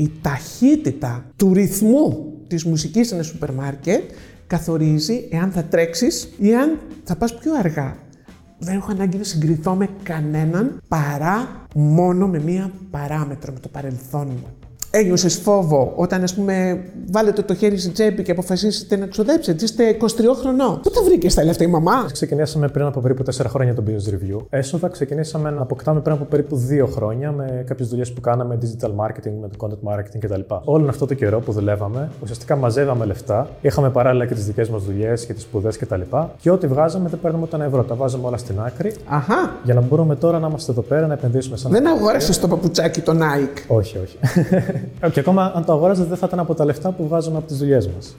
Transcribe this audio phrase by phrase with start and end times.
[0.00, 4.10] η ταχύτητα του ρυθμού της μουσικής σε ένα σούπερ μάρκετ
[4.46, 7.96] καθορίζει εάν θα τρέξεις ή αν θα πας πιο αργά.
[8.58, 14.26] Δεν έχω ανάγκη να συγκριθώ με κανέναν παρά μόνο με μία παράμετρο, με το παρελθόν
[14.26, 14.69] μου.
[14.92, 16.80] Ένιωσε φόβο όταν, ας πούμε,
[17.10, 19.64] βάλετε το χέρι στην τσέπη και αποφασίσετε να ξοδέψετε.
[19.64, 20.06] Είστε 23
[20.40, 20.80] χρονών.
[20.82, 24.10] Πού τα βρήκες τα λεφτά η μαμά; Ξεκινήσαμε πριν από περίπου 4 χρόνια το BIOS
[24.10, 24.38] Review.
[24.50, 28.88] Έσοδα ξεκινήσαμε να αποκτάμε πριν από περίπου 2 χρόνια με κάποιες δουλειές που κάναμε digital
[28.88, 30.40] marketing, με το content marketing κτλ.
[30.64, 33.48] Όλο αυτό το καιρό που δουλεύαμε, ουσιαστικά μαζεύαμε λεφτά.
[33.60, 36.00] Είχαμε παράλληλα και τις δικές μας δουλειές και τις σπουδές κτλ.
[36.00, 37.82] Και, και ό,τι βγάζαμε δεν παίρνουμε ούτε ένα ευρώ.
[37.82, 38.94] Τα βάζαμε όλα στην άκρη.
[39.08, 39.54] Αχά.
[39.64, 41.70] Για να μπορούμε τώρα να είμαστε εδώ πέρα να επενδύσουμε σαν.
[41.70, 44.18] Δεν αγόρασες το παπουτσάκι το Nike; Όχι, όχι.
[45.12, 47.58] Και ακόμα αν το αγόραζες, δεν θα ήταν από τα λεφτά που βγάζουμε από τις
[47.58, 48.16] δουλειές μας.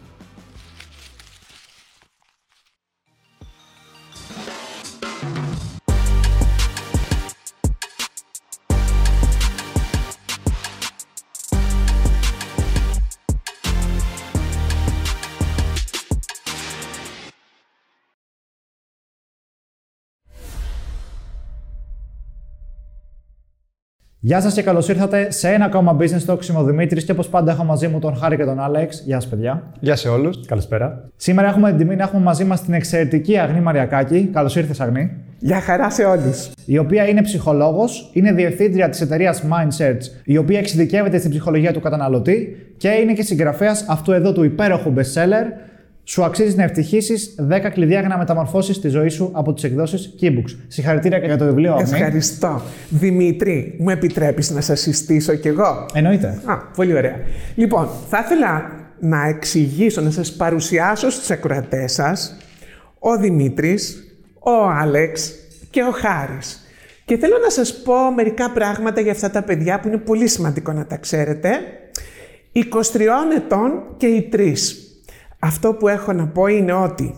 [24.23, 26.45] Γεια σας και καλώς ήρθατε σε ένα ακόμα business talk.
[26.49, 29.03] Είμαι ο Δημήτρης και όπως πάντα έχω μαζί μου τον Χάρη και τον Άλεξ.
[29.05, 29.63] Γεια σας, παιδιά.
[29.79, 30.45] Γεια σε όλους.
[30.47, 31.09] Καλησπέρα.
[31.15, 34.29] Σήμερα έχουμε την τιμή να έχουμε μαζί μας την εξαιρετική Αγνή Μαριακάκη.
[34.33, 35.11] Καλώς ήρθες, Αγνή.
[35.39, 36.51] Γεια χαρά σε όλους.
[36.65, 41.79] Η οποία είναι ψυχολόγος, είναι διευθύντρια της εταιρείας MindSearch, η οποία εξειδικεύεται στην ψυχολογία του
[41.79, 45.70] καταναλωτή και είναι και συγγραφέας αυτού εδώ του υπέροχου bestseller
[46.03, 47.13] σου αξίζει να ευτυχήσει
[47.49, 50.55] 10 κλειδιά για να μεταμορφώσεις τη ζωή σου από τις εκδόσεις Keybooks.
[50.67, 51.95] Συγχαρητήρια για το βιβλίο αυτό.
[51.95, 52.61] Ευχαριστώ.
[52.89, 56.41] Δημήτρη, μου επιτρέπεις να σας συστήσω κι εγώ; Εννοείται.
[56.45, 57.15] Α, πολύ ωραία.
[57.55, 62.37] Λοιπόν, θα ήθελα να εξηγήσω, να σας παρουσιάσω στους ακροατές σας
[62.99, 64.03] ο Δημήτρης,
[64.39, 65.33] ο Άλεξ
[65.69, 66.65] και ο Χάρης.
[67.05, 70.71] Και θέλω να σας πω μερικά πράγματα για αυτά τα παιδιά που είναι πολύ σημαντικό
[70.71, 71.49] να τα ξέρετε.
[72.51, 72.59] 23
[73.35, 74.90] ετών και οι τρεις.
[75.43, 77.15] Αυτό που έχω να πω είναι ότι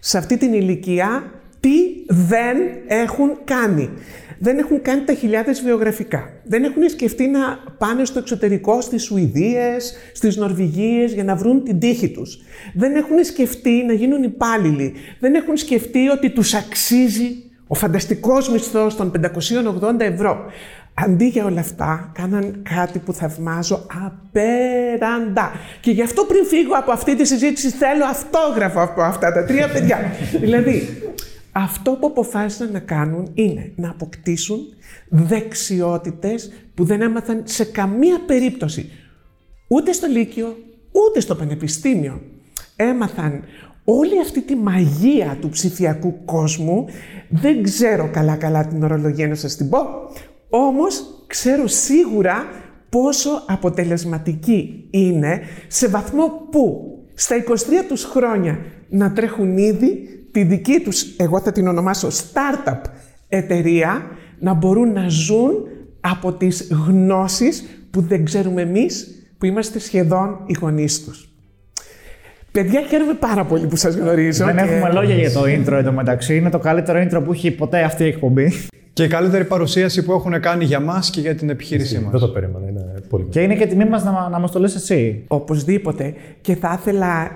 [0.00, 1.70] σε αυτή την ηλικία τι
[2.08, 2.56] δεν
[2.86, 3.90] έχουν κάνει.
[4.38, 6.30] Δεν έχουν κάνει τα χιλιάδες βιογραφικά.
[6.44, 7.40] Δεν έχουν σκεφτεί να
[7.78, 12.38] πάνε στο εξωτερικό, στις Σουηδίες, στις Νορβηγίες για να βρουν την τύχη τους.
[12.74, 14.92] Δεν έχουν σκεφτεί να γίνουν υπάλληλοι.
[15.20, 20.44] Δεν έχουν σκεφτεί ότι τους αξίζει ο φανταστικός μισθός των 580 ευρώ.
[20.94, 25.52] Αντί για όλα αυτά, κάναν κάτι που θαυμάζω απέραντα.
[25.80, 29.68] Και γι' αυτό πριν φύγω από αυτή τη συζήτηση θέλω αυτόγραφο από αυτά τα τρία
[29.68, 29.98] παιδιά.
[30.44, 31.02] δηλαδή,
[31.52, 34.58] αυτό που αποφάσισαν να κάνουν είναι να αποκτήσουν
[35.08, 38.90] δεξιότητες που δεν έμαθαν σε καμία περίπτωση
[39.68, 40.56] ούτε στο Λύκειο,
[40.92, 42.20] ούτε στο Πανεπιστήμιο.
[42.76, 43.44] Έμαθαν
[43.84, 46.86] όλη αυτή τη μαγεία του ψηφιακού κόσμου,
[47.28, 49.78] δεν ξέρω καλά-καλά την ορολογία να σας την πω,
[50.48, 52.44] όμως ξέρω σίγουρα
[52.88, 57.52] πόσο αποτελεσματική είναι σε βαθμό που στα 23
[57.88, 62.80] τους χρόνια να τρέχουν ήδη τη δική τους, εγώ θα την ονομάσω startup
[63.28, 64.06] εταιρεία,
[64.38, 65.52] να μπορούν να ζουν
[66.00, 71.28] από τις γνώσεις που δεν ξέρουμε εμείς, που είμαστε σχεδόν οι γονείς τους.
[72.52, 74.44] Παιδιά, χαίρομαι πάρα πολύ που σας γνωρίζω.
[74.44, 76.36] Δεν έχουμε λόγια για το intro εντωμεταξύ.
[76.36, 78.52] Είναι το καλύτερο intro που έχει ποτέ αυτή η εκπομπή.
[78.94, 82.10] Και η καλύτερη παρουσίαση που έχουν κάνει για μας και για την επιχείρησή μας.
[82.10, 84.74] Δεν το περίμενα, είναι πολύ Και είναι και τιμή μας να, να μας το λες
[84.74, 85.24] εσύ.
[85.28, 86.14] Οπωσδήποτε.
[86.40, 87.30] Και θα ήθελα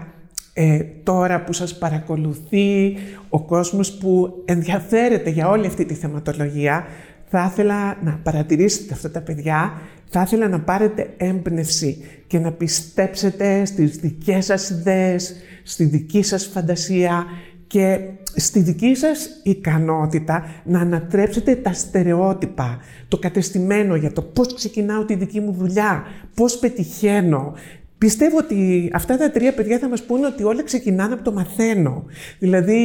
[0.53, 2.97] ε, τώρα που σας παρακολουθεί
[3.29, 6.87] ο κόσμος που ενδιαφέρεται για όλη αυτή τη θεματολογία,
[7.31, 9.73] θα ήθελα να παρατηρήσετε αυτά τα παιδιά,
[10.09, 16.47] θα ήθελα να πάρετε έμπνευση και να πιστέψετε στις δικές σας ιδέες, στη δική σας
[16.47, 17.25] φαντασία
[17.69, 18.01] και
[18.35, 25.15] στη δική σας ικανότητα να ανατρέψετε τα στερεότυπα, το κατεστημένο για το πώς ξεκινάω τη
[25.15, 26.03] δική μου δουλειά,
[26.35, 27.55] πώς πετυχαίνω,
[27.99, 32.05] Πιστεύω ότι αυτά τα τρία παιδιά θα μας πούνε ότι όλα ξεκινάνε από το μαθαίνω.
[32.39, 32.79] Δηλαδή,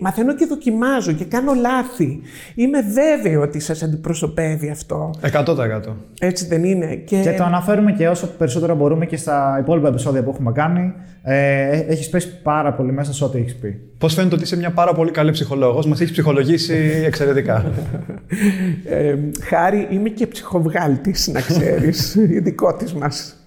[0.00, 2.20] μαθαίνω και δοκιμάζω και κάνω λάθη.
[2.54, 5.10] Είμαι βέβαιη ότι σας αντιπροσωπεύει αυτό.
[5.32, 5.80] 100%.
[6.20, 6.94] Έτσι δεν είναι.
[6.94, 7.20] Και...
[7.20, 10.92] και το αναφέρουμε και όσο περισσότερο μπορούμε και στα υπόλοιπα επεισόδια που έχουμε κάνει.
[11.22, 13.80] Ε, έχεις πέσει πάρα πολύ μέσα σε ό,τι έχεις πει.
[13.98, 16.74] Πώς φαίνεται ότι είσαι μια πάρα πολύ καλή ψυχολόγος, μας έχεις ψυχολογήσει
[17.06, 17.72] εξαιρετικά.
[18.84, 23.37] ε, χάρη, είμαι και ψυχοβγάλτης, να ξέρεις, ειδικό της μας.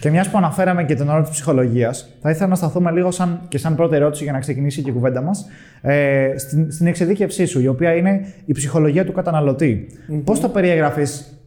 [0.00, 3.40] Και μιας που αναφέραμε και τον όρο της ψυχολογίας, θα ήθελα να σταθούμε λίγο σαν,
[3.48, 5.46] και σαν πρώτη ερώτηση για να ξεκινήσει και η κουβέντα μας
[5.80, 9.86] ε, στην, στην εξειδίκευσή σου, η οποία είναι η ψυχολογία του καταναλωτή.
[9.90, 10.22] Mm-hmm.
[10.24, 11.02] Πώς θα περιγράφει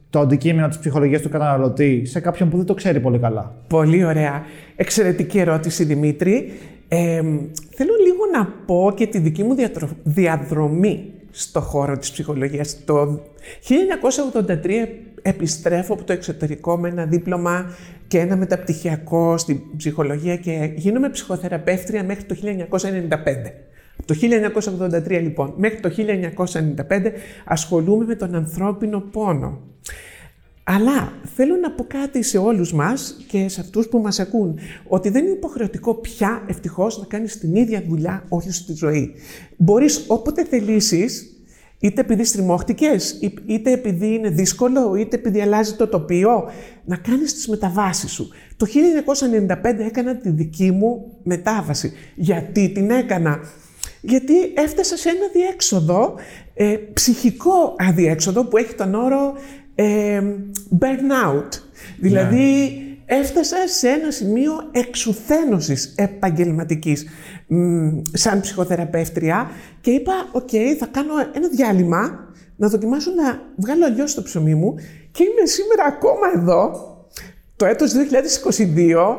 [0.09, 4.03] το αντικείμενο της ψυχολογίας του καταναλωτή σε κάποιον που δεν το ξέρει πολύ καλά; Πολύ
[4.03, 4.43] ωραία.
[4.75, 6.51] Εξαιρετική ερώτηση, Δημήτρη.
[6.87, 7.21] Ε,
[7.75, 9.55] θέλω λίγο να πω και τη δική μου
[10.03, 12.77] διαδρομή στο χώρο της ψυχολογίας.
[12.85, 13.21] Το
[13.67, 14.87] 1983
[15.23, 17.75] επιστρέφω από το εξωτερικό με ένα δίπλωμα
[18.07, 23.63] και ένα μεταπτυχιακό στην ψυχολογία και γίνομαι ψυχοθεραπεύτρια μέχρι το 1995.
[23.97, 24.15] Από το
[25.07, 25.91] 1983 λοιπόν μέχρι το
[26.89, 27.11] 1995
[27.45, 29.61] ασχολούμαι με τον ανθρώπινο πόνο.
[30.63, 35.09] Αλλά θέλω να πω κάτι σε όλους μας και σε αυτούς που μας ακούν, ότι
[35.09, 39.13] δεν είναι υποχρεωτικό πια ευτυχώς να κάνεις την ίδια δουλειά όλη σου τη ζωή.
[39.57, 41.32] Μπορείς όποτε θελήσεις,
[41.83, 46.51] είτε επειδή στριμώχτηκες, είτε επειδή είναι δύσκολο, είτε επειδή αλλάζει το τοπίο,
[46.85, 48.30] να κάνεις τις μεταβάσεις σου.
[48.57, 51.94] Το 1995 έκανα τη δική μου μετάβαση.
[52.15, 53.39] Γιατί την έκανα;
[54.01, 56.15] Γιατί έφτασα σε ένα διέξοδο,
[56.53, 59.33] ε, ψυχικό αδιέξοδο που έχει τον όρο
[59.75, 60.21] ε,
[60.79, 61.50] burnout.
[62.00, 67.06] Δηλαδή έφτασα σε ένα σημείο εξουθένωσης επαγγελματικής
[68.13, 69.49] σαν ψυχοθεραπεύτρια
[69.81, 70.49] και είπα, οκ,
[70.79, 74.75] θα κάνω ένα διάλειμμα να δοκιμάσω να βγάλω αλλιώς το ψωμί μου
[75.11, 76.71] και είμαι σήμερα ακόμα εδώ,
[77.55, 79.17] το έτος 2022,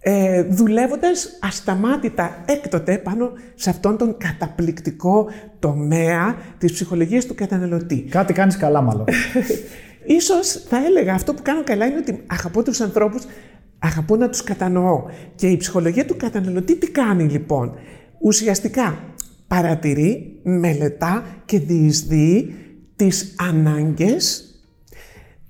[0.00, 5.28] ε, δουλεύοντας ασταμάτητα έκτοτε πάνω σε αυτόν τον καταπληκτικό
[5.58, 8.06] τομέα της ψυχολογίας του καταναλωτή.
[8.10, 9.04] Κάτι κάνεις καλά μάλλον.
[10.04, 13.22] Ίσως θα έλεγα αυτό που κάνω καλά είναι ότι αγαπώ τους ανθρώπους,
[13.84, 15.04] αγαπώ να τους κατανοώ.
[15.34, 17.74] Και η ψυχολογία του καταναλωτή τι κάνει λοιπόν;
[18.20, 18.98] Ουσιαστικά
[19.46, 22.54] παρατηρεί, μελετά και διεισδύει
[22.96, 24.44] τις ανάγκες,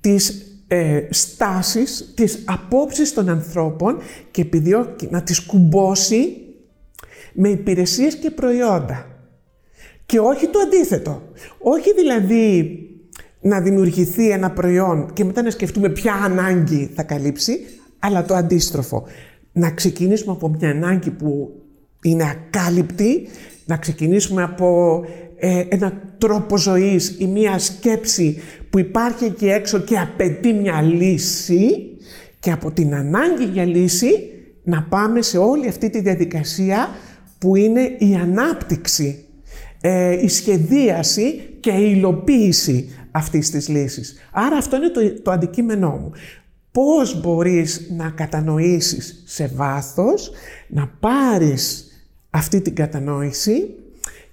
[0.01, 3.97] τις ε, στάσεις, τις απόψεις των ανθρώπων
[4.31, 6.37] και επιδιώκει να τις κουμπώσει
[7.33, 9.05] με υπηρεσίες και προϊόντα.
[10.05, 11.21] Και όχι το αντίθετο.
[11.59, 12.79] Όχι δηλαδή
[13.41, 17.59] να δημιουργηθεί ένα προϊόν και μετά να σκεφτούμε ποια ανάγκη θα καλύψει,
[18.05, 19.03] αλλά το αντίστροφο.
[19.51, 21.51] Να ξεκινήσουμε από μια ανάγκη που
[22.03, 23.27] είναι ακάλυπτη,
[23.65, 25.01] να ξεκινήσουμε από
[25.35, 31.97] ε, ένα τρόπο ζωής ή μια σκέψη που υπάρχει εκεί έξω και απαιτεί μια λύση
[32.39, 34.29] και από την ανάγκη για λύση
[34.63, 36.89] να πάμε σε όλη αυτή τη διαδικασία
[37.37, 39.25] που είναι η ανάπτυξη,
[39.81, 44.15] ε, η σχεδίαση και η υλοποίηση αυτής της λύσης.
[44.31, 46.11] Άρα αυτό είναι το, το αντικείμενό μου.
[46.75, 50.31] Πώς μπορείς να κατανοήσεις σε βάθος,
[50.67, 51.85] να πάρεις
[52.29, 53.75] αυτή την κατανόηση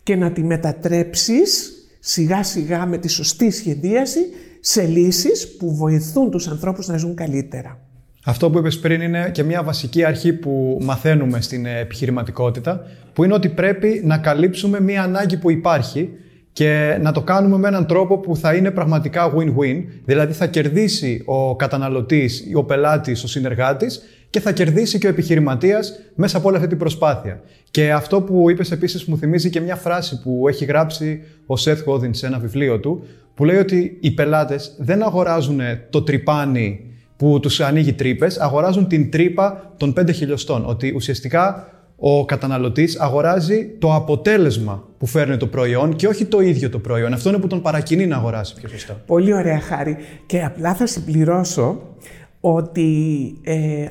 [0.03, 4.21] και να τη μετατρέψεις σιγά σιγά με τη σωστή σχεδίαση
[4.61, 7.79] σε λύσεις που βοηθούν τους ανθρώπους να ζουν καλύτερα.
[8.25, 13.35] Αυτό που είπες πριν είναι και μια βασική αρχή που μαθαίνουμε στην επιχειρηματικότητα, που είναι
[13.35, 16.11] ότι πρέπει να καλύψουμε μια ανάγκη που υπάρχει
[16.53, 21.23] και να το κάνουμε με έναν τρόπο που θα είναι πραγματικά win-win, δηλαδή θα κερδίσει
[21.25, 26.57] ο καταναλωτής, ο πελάτης, ο συνεργάτης και θα κερδίσει και ο επιχειρηματίας μέσα από όλη
[26.57, 27.41] αυτή την προσπάθεια.
[27.71, 31.85] Και αυτό που είπες επίσης μου θυμίζει και μια φράση που έχει γράψει ο Seth
[31.87, 33.05] Godin σε ένα βιβλίο του,
[33.35, 35.61] που λέει ότι οι πελάτες δεν αγοράζουν
[35.91, 36.81] το τρυπάνι
[37.17, 40.65] που τους ανοίγει τρύπες, αγοράζουν την τρύπα των 5 χιλιοστών.
[40.67, 41.69] Ότι ουσιαστικά
[42.05, 47.13] ο καταναλωτής αγοράζει το αποτέλεσμα που φέρνει το προϊόν και όχι το ίδιο το προϊόν.
[47.13, 49.03] Αυτό είναι που τον παρακινεί να αγοράσει πιο σωστά.
[49.07, 49.97] Πολύ ωραία χάρη.
[50.27, 51.97] Και απλά θα συμπληρώσω
[52.41, 52.91] ότι
[53.43, 53.87] ε,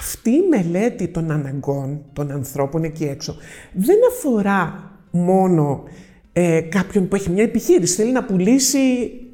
[0.00, 3.36] αυτή η μελέτη των αναγκών των ανθρώπων εκεί έξω
[3.72, 5.82] δεν αφορά μόνο
[6.32, 8.78] ε, κάποιον που έχει μια επιχείρηση, θέλει να πουλήσει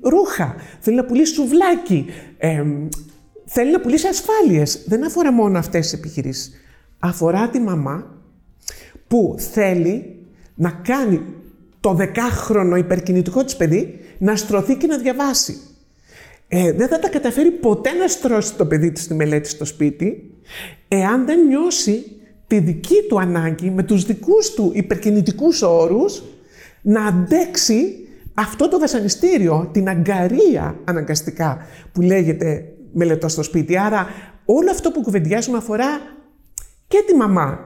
[0.02, 2.06] ρούχα, θέλει να πουλήσει σουβλάκι,
[2.38, 2.64] ε,
[3.44, 4.84] θέλει να πουλήσει ασφάλειες.
[4.86, 6.61] Δεν αφορά μόνο αυτές τις επιχειρήσεις.
[7.04, 8.20] Αφορά τη μαμά
[9.08, 11.20] που θέλει να κάνει
[11.80, 15.56] το δεκάχρονο υπερκινητικό της παιδί να στρωθεί και να διαβάσει.
[16.48, 20.34] Ε, δεν θα τα καταφέρει ποτέ να στρώσει το παιδί της στη μελέτη στο σπίτι,
[20.88, 22.04] εάν δεν νιώσει
[22.46, 26.22] τη δική του ανάγκη με τους δικούς του υπερκινητικούς όρους
[26.82, 27.94] να αντέξει
[28.34, 33.78] αυτό το βασανιστήριο, την αγκαρία αναγκαστικά που λέγεται μελετός στο σπίτι.
[33.78, 34.06] Άρα
[34.44, 36.00] όλο αυτό που κουβεντιάζουμε αφορά
[36.92, 37.58] και τη μαμά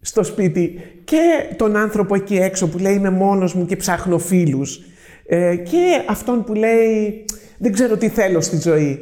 [0.00, 4.80] στο σπίτι και τον άνθρωπο εκεί έξω που λέει είμαι μόνος μου και ψάχνω φίλους
[5.26, 7.24] ε, και αυτόν που λέει
[7.58, 8.98] δεν ξέρω τι θέλω στη ζωή.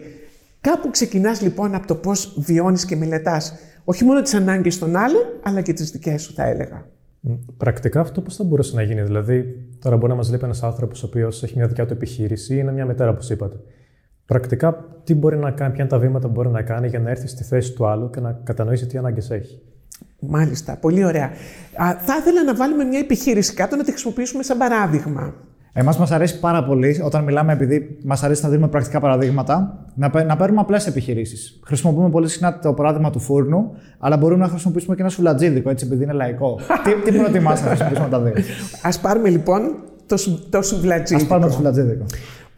[0.60, 5.22] Κάπου ξεκινάς λοιπόν από το πώς βιώνεις και μελετάς όχι μόνο τις ανάγκες των άλλων
[5.42, 6.86] αλλά και τις δικές σου θα έλεγα.
[7.56, 11.02] Πρακτικά αυτό πώς θα μπορούσε να γίνει, Δηλαδή, τώρα μπορεί να μας λέει ένας άνθρωπος
[11.02, 13.56] ο οποίος έχει μια δικιά του επιχείρηση ή είναι μια μητέρα, όπως είπατε.
[14.28, 17.10] Πρακτικά, τι μπορεί να κάνει, ποια είναι τα βήματα που μπορεί να κάνει για να
[17.10, 19.60] έρθει στη θέση του άλλου και να κατανοήσει τι ανάγκες έχει.
[20.18, 21.24] Μάλιστα, πολύ ωραία.
[21.76, 25.34] Α, θα ήθελα να βάλουμε μια επιχείρηση κάτω να τη χρησιμοποιήσουμε σαν παράδειγμα.
[25.72, 30.24] Εμάς μας αρέσει πάρα πολύ όταν μιλάμε, επειδή μας αρέσει να δίνουμε πρακτικά παραδείγματα, να,
[30.24, 31.60] να παίρνουμε απλές επιχειρήσεις.
[31.64, 35.86] Χρησιμοποιούμε πολύ συχνά το παράδειγμα του φούρνου, αλλά μπορούμε να χρησιμοποιήσουμε και ένα σουλατζίδικο, έτσι,
[35.86, 36.58] επειδή είναι λαϊκό.
[36.84, 38.32] τι, τι προτιμάς να χρησιμοποιήσουμε τα δύο.
[38.82, 39.60] Α πάρουμε λοιπόν
[40.06, 40.16] το,
[40.50, 41.24] το σουβλατζίδικο.
[41.24, 42.04] Α πάρουμε το σουβλατζίδικο.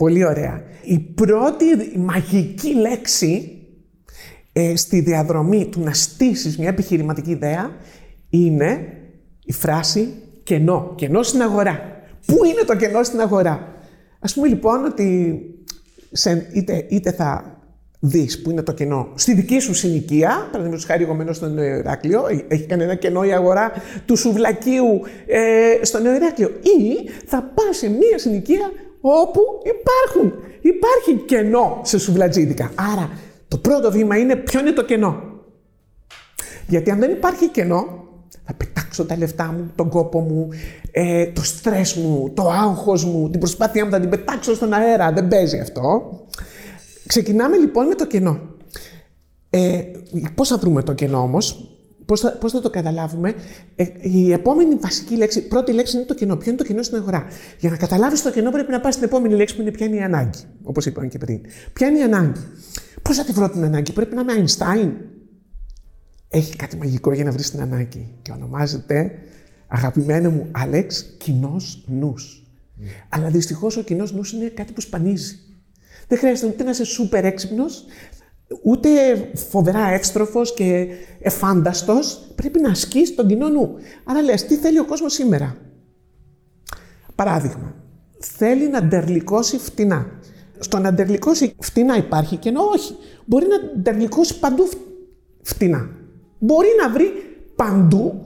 [0.00, 0.62] Πολύ ωραία.
[0.83, 1.64] Η πρώτη
[1.99, 3.59] μαγική λέξη
[4.52, 7.71] ε, στη διαδρομή του να στήσεις μια επιχειρηματική ιδέα
[8.30, 8.87] είναι
[9.45, 10.09] η φράση
[10.42, 10.92] κενό.
[10.97, 11.80] Κενό στην αγορά.
[12.26, 13.75] Πού είναι το κενό στην αγορά;
[14.21, 15.40] Ας πούμε λοιπόν ότι
[16.12, 17.59] σε, είτε, είτε θα
[18.00, 21.78] δεις που είναι το κενό στη δική σου συνοικία, παραδείγματος χάρη εγώ μένω στο Νέο
[21.78, 23.73] Ηράκλειο, έχει κάνει ένα κενό η αγορά
[24.07, 31.14] του σουβλακίου ε, στο Νέο Ηράκλειο ή θα πας σε μία συνοικία όπου υπάρχουν, υπάρχει
[31.26, 32.71] κενό σε σουβλατζίδικα.
[32.75, 33.11] Άρα
[33.49, 35.23] το πρώτο βήμα είναι ποιο είναι το κενό.
[36.66, 38.04] Γιατί αν δεν υπάρχει κενό,
[38.45, 40.49] θα πετάξω τα λεφτά μου, τον κόπο μου,
[40.90, 45.12] ε, το στρες μου, το άγχος μου, την προσπάθειά μου θα την πετάξω στον αέρα.
[45.12, 46.11] Δεν παίζει αυτό.
[47.07, 48.40] Ξεκινάμε λοιπόν με το κενό.
[49.50, 49.83] Ε,
[50.35, 51.71] πώς θα βρούμε το κενό όμως,
[52.10, 53.34] πώς θα, πώς θα το καταλάβουμε.
[53.76, 56.36] Ε, η επόμενη βασική λέξη, πρώτη λέξη είναι το κενό.
[56.36, 57.26] Ποιο είναι το κενό στην αγορά;
[57.58, 59.96] Για να καταλάβεις το κενό πρέπει να πας στην επόμενη λέξη που είναι ποια είναι
[59.96, 60.38] η ανάγκη.
[60.62, 61.40] Όπως είπαμε και πριν.
[61.72, 62.40] Ποια είναι η ανάγκη.
[63.02, 64.90] Πώς θα τη βρω την ανάγκη; Πρέπει να είμαι Einstein.
[66.28, 68.14] Έχει κάτι μαγικό για να βρεις την ανάγκη.
[68.22, 69.12] Και ονομάζεται,
[69.66, 72.44] αγαπημένο μου Άλεξ, κοινός νους.
[72.80, 72.84] Mm.
[73.08, 75.38] Αλλά δυστυχώς ο κοινός νους είναι κάτι που σπανίζει.
[76.08, 77.84] Δεν χρειάζεται ούτε να είσαι σούπερ έξυπνος,
[78.62, 78.88] ούτε
[79.35, 80.87] φοβερά εύστροφος και
[81.21, 82.33] εφάνταστος.
[82.35, 83.75] Πρέπει να ασκεί τον κοινό νου.
[84.04, 85.57] Άρα λες, τι θέλει ο κόσμος σήμερα;
[87.14, 87.75] Παράδειγμα,
[88.19, 90.07] θέλει να ντερλικώσει φτηνά.
[90.59, 92.97] Στο να ντερλικώσει φτηνά υπάρχει και ενώ όχι.
[93.25, 94.69] Μπορεί να ντερλικώσει παντού
[95.42, 95.90] φτηνά.
[96.38, 97.12] Μπορεί να βρει
[97.57, 98.25] παντού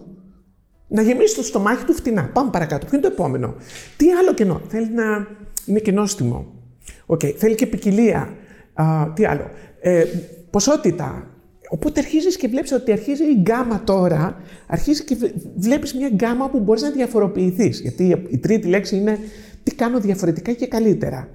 [0.88, 2.30] να γεμίσει το στομάχι του φτηνά.
[2.32, 2.86] Πάμε παρακάτω.
[2.86, 3.54] Ποιο είναι το επόμενο;
[3.96, 5.26] Τι άλλο κενό; Θέλει να
[5.66, 6.46] είναι κενόστιμο.
[7.06, 7.34] Okay.
[7.36, 8.36] Θέλει και ποικιλία.
[8.74, 9.50] Α, τι άλλο;
[9.86, 10.04] Ε,
[10.50, 11.28] ποσότητα.
[11.68, 14.36] Οπότε αρχίζεις και βλέπεις ότι αρχίζει η γκάμα τώρα,
[14.66, 15.16] αρχίζεις και
[15.56, 17.80] βλέπεις μια γκάμα που μπορείς να διαφοροποιηθείς.
[17.80, 19.18] Γιατί η τρίτη λέξη είναι
[19.62, 21.28] τι κάνω διαφορετικά και καλύτερα.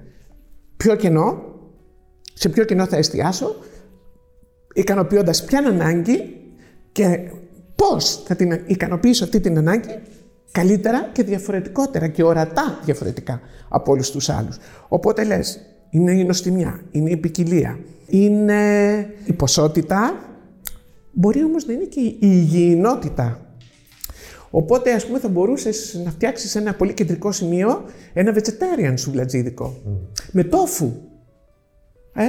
[0.76, 1.42] Ποιο κενό,
[2.34, 3.56] σε ποιο κενό θα εστιάσω,
[4.74, 6.36] ικανοποιώντας ποια ανάγκη
[6.92, 7.18] και
[7.74, 9.98] πώς θα την ικανοποιήσω αυτή την ανάγκη
[10.50, 14.58] καλύτερα και διαφορετικότερα και ορατά διαφορετικά από όλους τους άλλους.
[14.88, 15.60] Οπότε λες,
[15.90, 18.56] είναι η νοστιμιά, είναι η ποικιλία, είναι
[19.24, 20.14] η ποσότητα,
[21.12, 23.40] μπορεί όμως να είναι και η υγιεινότητα.
[24.50, 29.74] Οπότε, ας πούμε, θα μπορούσες να φτιάξεις ένα πολύ κεντρικό σημείο, ένα vegetarian σουβλατζίδικο,
[30.32, 30.92] με τόφου.
[32.14, 32.22] Ε;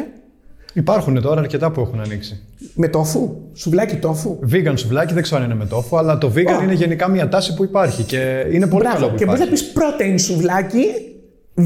[0.74, 2.42] Υπάρχουν τώρα αρκετά που έχουν ανοίξει.
[2.76, 6.60] Με τόφου, σουβλάκι τόφου; Vegan σουβλάκι, δεν ξέρω αν είναι με τόφου, αλλά το vegan
[6.60, 6.64] Oh.
[6.64, 8.98] είναι γενικά μια τάση που υπάρχει και είναι πολύ Μπράβο.
[8.98, 9.66] καλό που Και μπορείς υπάρχει.
[9.66, 10.86] να πεις protein σουβλάκι,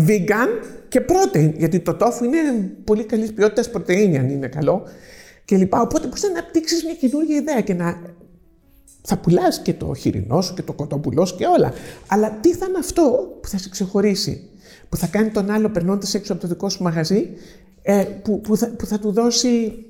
[0.08, 0.48] vegan
[0.88, 1.54] και protein.
[1.58, 4.84] Γιατί το τόφου είναι πολύ καλής ποιότητας πρωτενη, αν είναι καλό.
[5.46, 5.82] Και λοιπά.
[5.82, 8.02] Οπότε μπορείς να αναπτύξεις μια καινούργια ιδέα και να.
[9.08, 11.72] Θα πουλάς και το χοιρινό σου και το κοτόπουλό σου και όλα.
[12.08, 13.02] Αλλά τι θα είναι αυτό
[13.42, 14.50] που θα σε ξεχωρίσει,
[14.90, 17.30] που θα κάνει τον άλλο περνώντας έξω από το δικό σου μαγαζί,
[17.82, 19.86] ε, που, που, θα, που θα του δώσει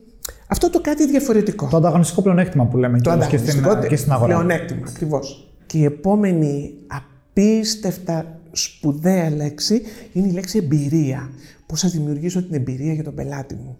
[0.47, 1.67] αυτό το κάτι διαφορετικό.
[1.71, 4.35] Το ανταγωνιστικό πλεονέκτημα που λέμε Το κιόλας και στην, ανταγωνιστικό και στην αγορά.
[4.35, 5.53] πλεονέκτημα, ακριβώς.
[5.65, 9.81] Και η επόμενη απίστευτα σπουδαία λέξη
[10.13, 11.29] είναι η λέξη εμπειρία.
[11.65, 13.77] Πώς θα δημιουργήσω την εμπειρία για τον πελάτη μου.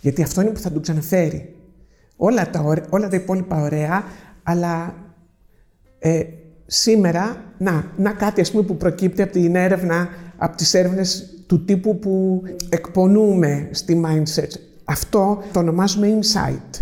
[0.00, 1.56] Γιατί αυτό είναι που θα του ξαναφέρει.
[2.16, 4.04] Όλα τα, ωρα- όλα τα υπόλοιπα ωραία,
[4.42, 4.94] αλλά
[5.98, 6.22] ε,
[6.66, 11.64] σήμερα, να, να κάτι ας πούμε που προκύπτει από την έρευνα, από τις έρευνες του
[11.64, 14.48] τύπου που εκπονούμε στη Mindset.
[14.84, 16.80] Αυτό το ονομάζουμε insight.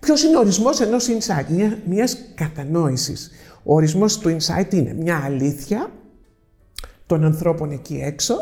[0.00, 3.30] Ποιος είναι ο ορισμός ενός insight, μια, μιας κατανόησης.
[3.62, 5.90] Ο ορισμός του insight είναι μια αλήθεια
[7.12, 8.34] των ανθρώπων εκεί έξω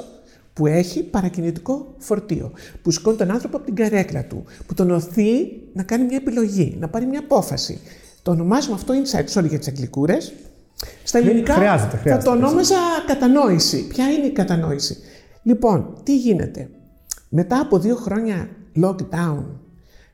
[0.52, 5.32] που έχει παρακινητικό φορτίο, που σηκώνει τον άνθρωπο από την καρέκλα του, που τον οθεί
[5.72, 7.80] να κάνει μια επιλογή, να πάρει μια απόφαση.
[8.22, 10.32] Το ονομάζουμε αυτό insight, sorry για τις αγγλικούρες.
[11.04, 13.86] Στα ελληνικά χρειάζεται, θα χρειάζεται, το ονόμαζα κατανόηση.
[13.86, 14.96] Ποια είναι η κατανόηση;
[15.42, 16.68] Λοιπόν, τι γίνεται;
[17.28, 18.48] Μετά από δύο χρόνια
[18.82, 19.44] lockdown,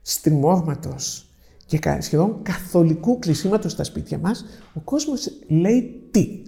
[0.01, 1.29] στριμώγματος
[1.65, 6.41] και κα- σχεδόν καθολικού κλεισίματος στα σπίτια μας, ο κόσμος λέει τι;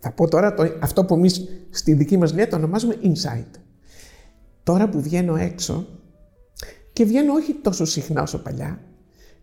[0.00, 3.60] Θα πω τώρα το, αυτό που εμείς στη δική μας δουλειά το ονομάζουμε insight.
[4.62, 5.86] Τώρα που βγαίνω έξω
[6.92, 8.80] και βγαίνω όχι τόσο συχνά όσο παλιά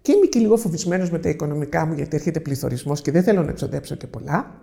[0.01, 3.43] και είμαι και λίγο φοβισμένος με τα οικονομικά μου γιατί έρχεται πληθωρισμός και δεν θέλω
[3.43, 4.61] να εξοδέψω και πολλά,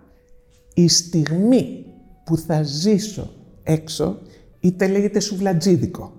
[0.75, 1.87] η στιγμή
[2.25, 3.31] που θα ζήσω
[3.63, 4.21] έξω
[4.61, 6.13] είτε λέγεται σουβλατζίδικο,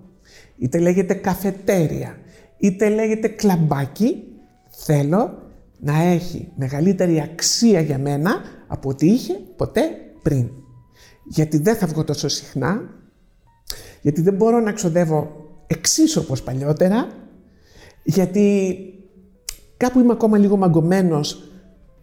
[0.58, 2.18] είτε λέγεται καφετέρια,
[2.58, 4.22] είτε λέγεται κλαμπάκι,
[4.68, 5.42] θέλω
[5.80, 9.82] να έχει μεγαλύτερη αξία για μένα από ό,τι είχε ποτέ
[10.22, 10.50] πριν.
[11.24, 12.80] Γιατί δεν θα βγω τόσο συχνά,
[14.02, 15.30] γιατί δεν μπορώ να ξοδεύω
[15.66, 17.08] εξίσου όπως παλιότερα,
[18.04, 18.76] γιατί
[19.76, 21.50] κάπου είμαι ακόμα λίγο μαγκωμένος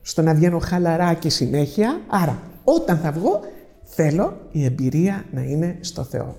[0.01, 3.41] στο να βγαίνω χαλαρά και συνέχεια, άρα όταν θα βγω
[3.83, 6.35] Θέλω η εμπειρία να είναι στο Θεό.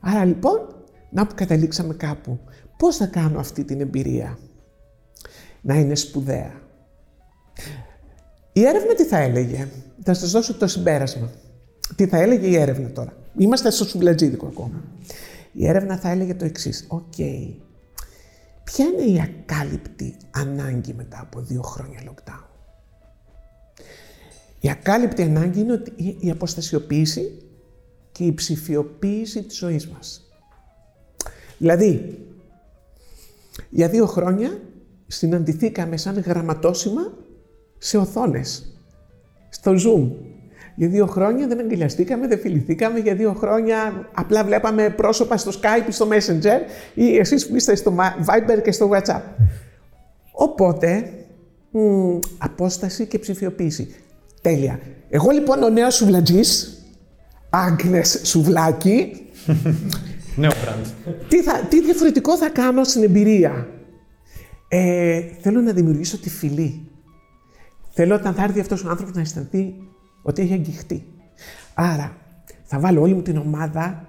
[0.00, 0.58] Άρα λοιπόν,
[1.10, 2.38] να που καταλήξαμε κάπου.
[2.76, 4.38] Πώς θα κάνω αυτή την εμπειρία;
[5.60, 6.52] Να είναι σπουδαία.
[8.58, 9.68] Η έρευνα τι θα έλεγε;
[10.02, 11.30] Θα σας δώσω το συμπέρασμα.
[11.96, 14.84] Τι θα έλεγε η έρευνα τώρα; Είμαστε στο σουβλατζίδικο ακόμα.
[15.52, 16.84] Η έρευνα θα έλεγε το εξής.
[16.88, 17.02] Ok.
[17.16, 17.54] Okay.
[18.64, 22.44] Ποια είναι η ακάλυπτη ανάγκη μετά από δύο χρόνια lockdown;
[24.60, 27.42] Η ακάλυπτη ανάγκη είναι ότι η αποστασιοποίηση
[28.12, 30.30] και η ψηφιοποίηση της ζωής μας.
[31.58, 32.18] Δηλαδή,
[33.70, 34.60] για δύο χρόνια
[35.06, 37.12] συναντηθήκαμε σαν γραμματόσημα
[37.78, 38.72] σε οθόνες,
[39.48, 40.10] στο Zoom.
[40.74, 42.98] Για δύο χρόνια δεν αγκαλιαστήκαμε, δεν φιληθήκαμε.
[42.98, 46.60] Για δύο χρόνια απλά βλέπαμε πρόσωπα στο Skype ή στο Messenger
[46.94, 49.20] ή εσείς που είστε στο Viber και στο WhatsApp.
[50.32, 51.12] Οπότε,
[51.70, 53.94] μ, απόσταση και ψηφιοποίηση.
[54.42, 54.80] Τέλεια.
[55.08, 56.82] Εγώ λοιπόν ο νέος σουβλατζής,
[57.50, 59.12] Άγνες Σουβλάκη,
[60.36, 61.12] Νέο brand.
[61.28, 63.68] τι, θα, τι διαφορετικό θα κάνω στην εμπειρία;
[64.68, 66.88] Ε, θέλω να δημιουργήσω τη φυλή.
[68.00, 69.74] Θέλω όταν θα έρθει αυτός ο άνθρωπος να αισθανθεί
[70.22, 71.06] ότι έχει αγγιχτεί.
[71.74, 72.16] Άρα,
[72.64, 74.04] θα βάλω όλη μου την ομάδα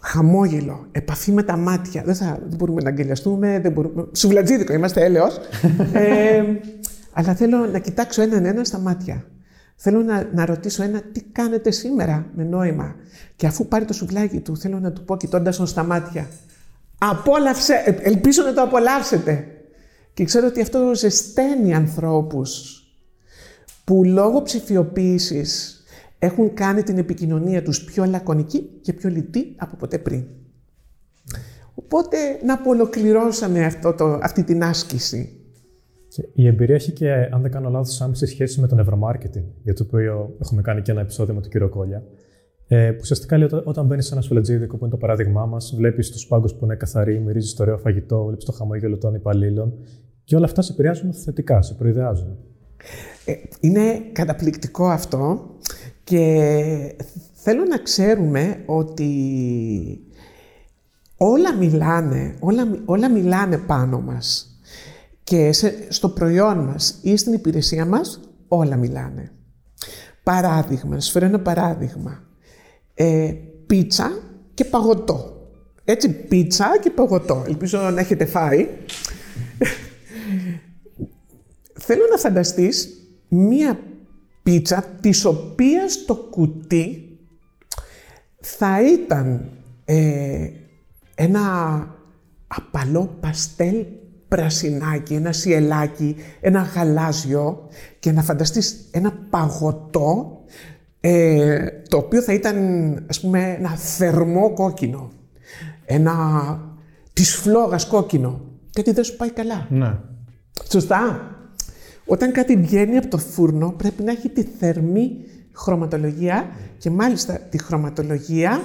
[0.00, 2.02] χαμόγελο, επαφή με τα μάτια.
[2.04, 4.06] Δεν, θα, δεν μπορούμε να αγκαλιαστούμε, δεν μπορούμε...
[4.12, 5.36] Σουβλατζίδικο, είμαστε έλεος.
[5.92, 6.42] ε,
[7.12, 9.24] αλλά θέλω να κοιτάξω έναν ένα στα μάτια.
[9.76, 12.94] Θέλω να, να ρωτήσω ένα τι κάνετε σήμερα με νόημα.
[13.36, 16.28] Και αφού πάρει το σουβλάκι του, θέλω να του πω κοιτώντας τον στα μάτια.
[16.98, 19.57] Απόλαυσε, ε, ελπίζω να το απολαύσετε.
[20.14, 22.82] Και ξέρω ότι αυτό ζεσταίνει ανθρώπους
[23.84, 25.82] που λόγω ψηφιοποίησης
[26.18, 30.24] έχουν κάνει την επικοινωνία τους πιο λακωνική και πιο λιτή από ποτέ πριν.
[31.74, 35.32] Οπότε να απολοκληρώσαμε αυτό το, αυτή την άσκηση.
[36.08, 39.74] Και η εμπειρία έχει και, αν δεν κάνω λάθος, άμεση σχέση με το νευρομάρκετινγκ, για
[39.74, 42.02] το οποίο έχουμε κάνει και ένα επεισόδιο με τον κύριο Κόλια.
[42.70, 45.74] Ε, που ουσιαστικά λέει όταν, όταν μπαίνεις σε ένα σουλετζίδικο που είναι το παράδειγμά μας,
[45.76, 49.74] βλέπεις τους πάγκους που είναι καθαροί, μυρίζεις το ωραίο φαγητό, βλέπεις το χαμόγελο των υπαλλήλων
[50.24, 52.36] και όλα αυτά σε επηρεάζουν θετικά, σε προειδεάζουν.
[53.24, 55.50] Ε, είναι καταπληκτικό αυτό
[56.04, 56.96] και
[57.32, 59.10] θέλω να ξέρουμε ότι
[61.16, 64.58] όλα μιλάνε, όλα, όλα μιλάνε πάνω μας.
[65.24, 65.50] Και
[65.88, 69.30] στο προϊόν μας ή στην υπηρεσία μας όλα μιλάνε.
[70.22, 72.27] Παράδειγμα, να φέρω ένα παράδειγμα.
[73.00, 73.34] Ε,
[73.66, 74.10] πίτσα
[74.54, 75.48] και παγωτό.
[75.84, 77.44] Έτσι, πίτσα και παγωτό.
[77.46, 78.68] Ελπίζω να έχετε φάει.
[81.72, 82.88] Θέλω να φανταστείς
[83.28, 83.78] μία
[84.42, 87.18] πίτσα της οποίας το κουτί
[88.40, 89.50] θα ήταν
[89.84, 90.48] ε,
[91.14, 91.40] ένα
[92.46, 93.86] απαλό παστέλ
[94.28, 100.38] πρασινάκι, ένα σιελάκι, ένα γαλάζιο και να φανταστείς ένα παγωτό
[101.00, 102.56] ε, το οποίο θα ήταν
[103.08, 105.10] ας πούμε ένα θερμό κόκκινο,
[105.84, 106.14] ένα
[107.12, 108.40] της φλόγας κόκκινο.
[108.72, 109.66] Κάτι δεν σου πάει καλά.
[109.70, 109.98] Ναι.
[110.70, 111.32] Σωστά.
[112.06, 115.16] Όταν κάτι βγαίνει από το φούρνο πρέπει να έχει τη θερμή
[115.52, 118.62] χρωματολογία και μάλιστα τη χρωματολογία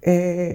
[0.00, 0.52] ε,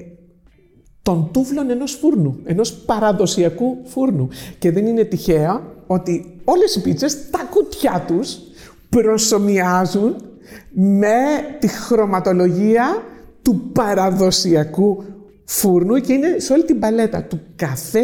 [1.02, 4.28] των τούβλων ενός φούρνου, ενός παραδοσιακού φούρνου.
[4.60, 8.38] Και δεν είναι τυχαία ότι όλες οι πίτσες, τα κουτιά τους
[8.90, 10.16] προσωμιάζουν
[10.72, 11.16] με
[11.60, 13.04] τη χρωματολογία
[13.42, 15.04] του παραδοσιακού
[15.46, 18.04] φούρνου και είναι σε όλη την παλέτα του καφέ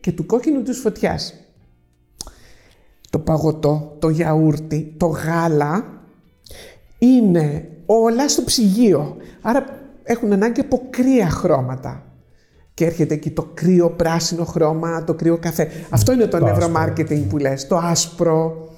[0.00, 1.34] και του κόκκινου της φωτιάς.
[3.10, 5.84] Το παγωτό, το γιαούρτι, το γάλα
[6.98, 9.16] είναι όλα στο ψυγείο.
[9.40, 9.64] Άρα
[10.02, 12.00] έχουν ανάγκη από κρύα χρώματα.
[12.74, 15.68] Και έρχεται εκεί το κρύο πράσινο χρώμα, το κρύο καφέ.
[15.90, 18.68] Αυτό είναι το, το που λες, το άσπρο.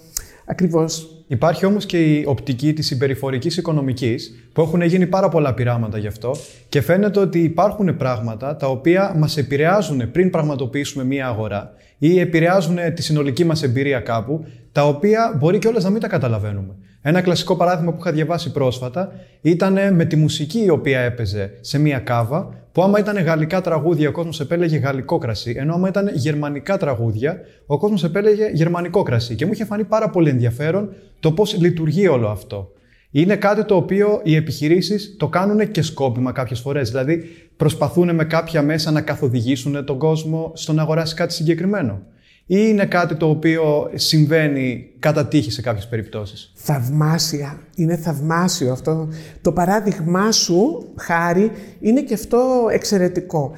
[0.46, 1.17] Ακριβώς.
[1.30, 6.06] Υπάρχει όμως και η οπτική της συμπεριφορικής οικονομικής που έχουν γίνει πάρα πολλά πειράματα γι'
[6.06, 6.34] αυτό
[6.68, 12.78] και φαίνεται ότι υπάρχουν πράγματα τα οποία μας επηρεάζουν πριν πραγματοποιήσουμε μία αγορά ή επηρεάζουν
[12.94, 16.74] τη συνολική μας εμπειρία κάπου τα οποία μπορεί κιόλας να μην τα καταλαβαίνουμε.
[17.02, 21.78] Ένα κλασικό παράδειγμα που είχα διαβάσει πρόσφατα ήταν με τη μουσική η οποία έπαιζε σε
[21.78, 26.10] μία κάβα που άμα ήταν γαλλικά τραγούδια ο κόσμος επέλεγε γαλλικό κρασί, ενώ άμα ήταν
[26.14, 29.34] γερμανικά τραγούδια ο κόσμος επέλεγε γερμανικό κρασί.
[29.34, 32.72] Και μου είχε φανεί πάρα πολύ ενδιαφέρον το πώς λειτουργεί όλο αυτό.
[33.10, 36.90] Είναι κάτι το οποίο οι επιχειρήσεις το κάνουν και σκόπιμα κάποιες φορές.
[36.90, 37.24] Δηλαδή,
[37.56, 42.02] προσπαθούν με κάποια μέσα να καθοδηγήσουν τον κόσμο στο να αγοράσει κάτι συγκεκριμένο
[42.50, 47.58] ή είναι κάτι το οποίο συμβαίνει κατά τύχη σε κάποιες περιπτώσεις; Θαυμάσια.
[47.76, 49.08] Είναι θαυμάσιο αυτό.
[49.40, 53.52] Το παράδειγμά σου, Χάρη, είναι και αυτό εξαιρετικό.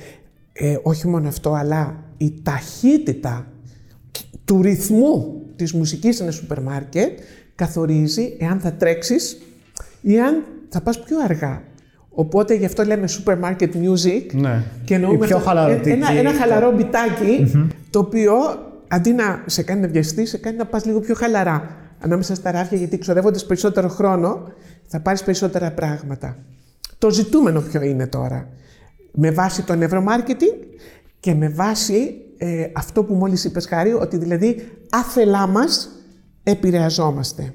[0.52, 3.46] Ε, όχι μόνο αυτό, αλλά η ταχύτητα
[4.44, 7.18] του ρυθμού της μουσικής σε ένα σούπερ μάρκετ
[7.54, 9.38] καθορίζει εάν θα τρέξεις
[10.00, 11.62] ή αν θα πας πιο αργά.
[12.10, 14.62] Οπότε γι' αυτό λέμε supermarket music Ναι.
[14.84, 15.88] και εννοούμε Η πιο αυτό- χαλαρωτική.
[15.90, 17.52] ένα, ένα χαλαρό μπιτάκι,
[17.90, 18.32] το οποίο
[18.90, 22.50] αντί να σε κάνει να βιαστείς, σε κάνει να πας λίγο πιο χαλαρά ανάμεσα στα
[22.50, 24.52] ράφια, γιατί ξοδεύοντας περισσότερο χρόνο
[24.86, 26.36] θα πάρεις περισσότερα πράγματα.
[26.98, 28.48] Το ζητούμενο ποιο είναι τώρα.
[29.12, 30.52] Με βάση το νευρομάρκετινγκ
[31.20, 35.88] και με βάση ε, αυτό που μόλις είπες Χάρη, ότι δηλαδή άθελά μας
[36.42, 37.54] επηρεαζόμαστε.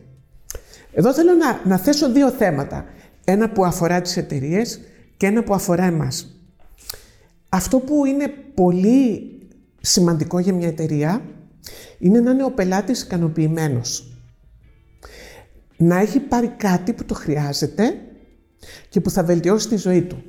[0.94, 2.86] Εδώ θέλω να, να θέσω δύο θέματα.
[3.24, 4.80] Ένα που αφορά τις εταιρείες
[5.18, 6.40] και ένα που αφορά εμάς.
[7.50, 9.35] Αυτό που είναι πολύ
[9.86, 11.22] σημαντικό για μια εταιρεία
[12.00, 14.20] είναι να είναι ο πελάτης ικανοποιημένος.
[15.78, 17.94] Να έχει πάρει κάτι που το χρειάζεται
[18.90, 20.24] και που θα βελτιώσει τη ζωή του.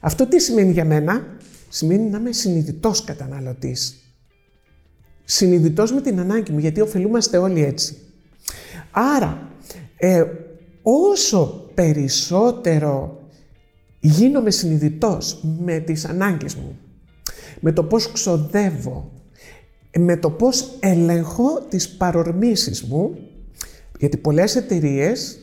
[0.00, 1.36] Αυτό τι σημαίνει για μένα;
[1.74, 3.96] Σημαίνει να είμαι συνειδητός καταναλωτής.
[5.24, 7.96] Συνειδητός με την ανάγκη μου, γιατί ωφελούμαστε όλοι έτσι.
[8.90, 9.50] Άρα,
[9.96, 10.24] ε,
[10.82, 13.22] όσο περισσότερο
[14.00, 16.78] γίνομαι συνειδητός με τις ανάγκες μου,
[17.64, 19.12] με το πώς ξοδεύω,
[19.98, 23.18] με το πώς ελεγχώ τις παρορμήσεις μου,
[23.98, 25.38] γιατί πολλές εταιρείες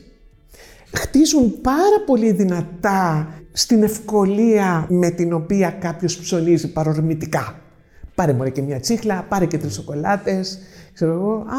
[0.92, 7.60] χτίζουν πάρα πολύ δυνατά στην ευκολία με την οποία κάποιος ψωνίζει παρορμητικά.
[8.14, 10.58] Πάρε μωρέ και μια τσίχλα, πάρε και τρεις σοκολάτες,
[10.94, 11.58] ξέρω εγώ, α,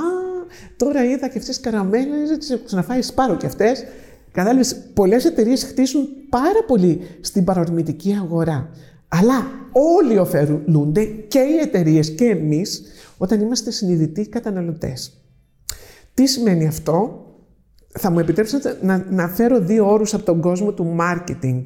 [0.78, 3.86] τώρα είδα και αυτές τις καραμέλες, δεν τις έχω ξαναφάει, πάρω και αυτές.
[4.32, 8.70] Κατάλαβες, πολλές εταιρείες χτίζουν πάρα πολύ στην παρορμητική αγορά.
[9.14, 12.82] Αλλά όλοι ωφελούνται και οι εταιρείες και εμείς
[13.18, 15.22] όταν είμαστε συνειδητοί καταναλωτές.
[16.14, 17.26] Τι σημαίνει αυτό,
[18.00, 21.62] θα μου επιτρέψετε να, να φέρω δύο όρους από τον κόσμο του marketing.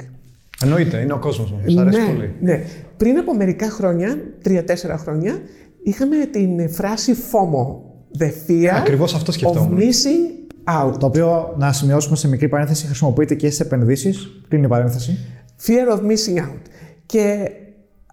[0.64, 1.62] Εννοείται, είναι ο κόσμος μου.
[1.66, 2.34] Σας αρέσει ναι, πολύ.
[2.42, 2.64] ναι.
[2.98, 5.40] Πριν από μερικά χρόνια, τρία-τέσσερα χρόνια,
[5.84, 7.84] είχαμε την φράση FOMO.
[8.20, 9.78] The fear Ακριβώς αυτό of σκεφτόμουν.
[9.80, 11.00] missing out.
[11.00, 14.42] Το οποίο, να σημειώσουμε σε μικρή παρένθεση, χρησιμοποιείται και στις επενδύσεις.
[14.48, 15.18] Κλείνει η παρένθεση.
[15.66, 16.62] Fear of missing out.
[17.06, 17.50] Και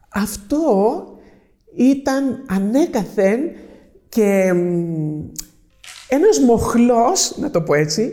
[0.08, 0.58] αυτό
[1.74, 3.40] ήταν ανέκαθεν
[4.08, 5.30] και μ,
[6.08, 8.12] ένας μοχλός, να το πω έτσι,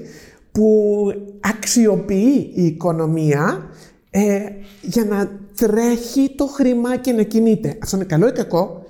[0.51, 1.05] που
[1.39, 3.69] αξιοποιεί η οικονομία
[4.09, 4.39] ε,
[4.81, 7.77] για να τρέχει το χρήμα και να κινείται.
[7.83, 8.83] Αυτό είναι καλό ή κακό;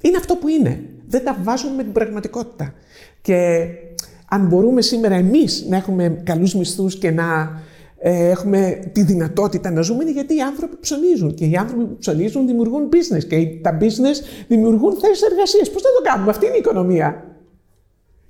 [0.00, 0.84] Είναι αυτό που είναι.
[1.06, 2.74] Δεν τα βάζουμε με την πραγματικότητα.
[3.22, 3.66] Και
[4.28, 7.60] αν μπορούμε σήμερα εμείς να έχουμε καλούς μισθούς και να ε,
[8.10, 11.34] έχουμε τη δυνατότητα να ζούμε είναι γιατί οι άνθρωποι ψωνίζουν.
[11.34, 15.70] Και οι άνθρωποι που ψωνίζουν δημιουργούν business και τα business δημιουργούν θέσεις εργασίας.
[15.70, 17.24] Πώς θα το κάνουμε, αυτή είναι η οικονομία.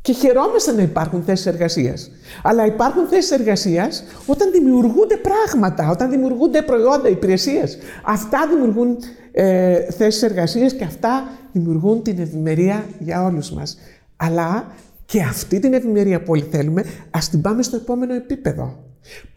[0.01, 2.11] Και χαιρόμαστε να υπάρχουν θέσεις εργασίας.
[2.43, 7.79] Αλλά υπάρχουν θέσεις εργασίας όταν δημιουργούνται πράγματα, όταν δημιουργούνται προϊόντα, υπηρεσίες.
[8.05, 8.97] Αυτά δημιουργούν
[9.33, 13.79] ε, θέσεις εργασίας και αυτά δημιουργούν την ευημερία για όλους μας.
[14.17, 14.73] Αλλά
[15.07, 18.86] και αυτή την ευημερία που όλοι θέλουμε, ας την πάμε στο επόμενο επίπεδο.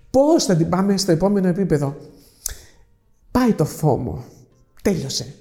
[0.09, 1.95] Πώς θα την πάμε στο επόμενο επίπεδο,
[3.31, 4.23] Πάει το φόμο.
[4.81, 5.33] Τέλειωσε.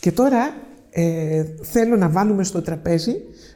[0.00, 0.54] Και τώρα
[0.90, 3.14] ε, θέλω να βάλουμε στο τραπέζι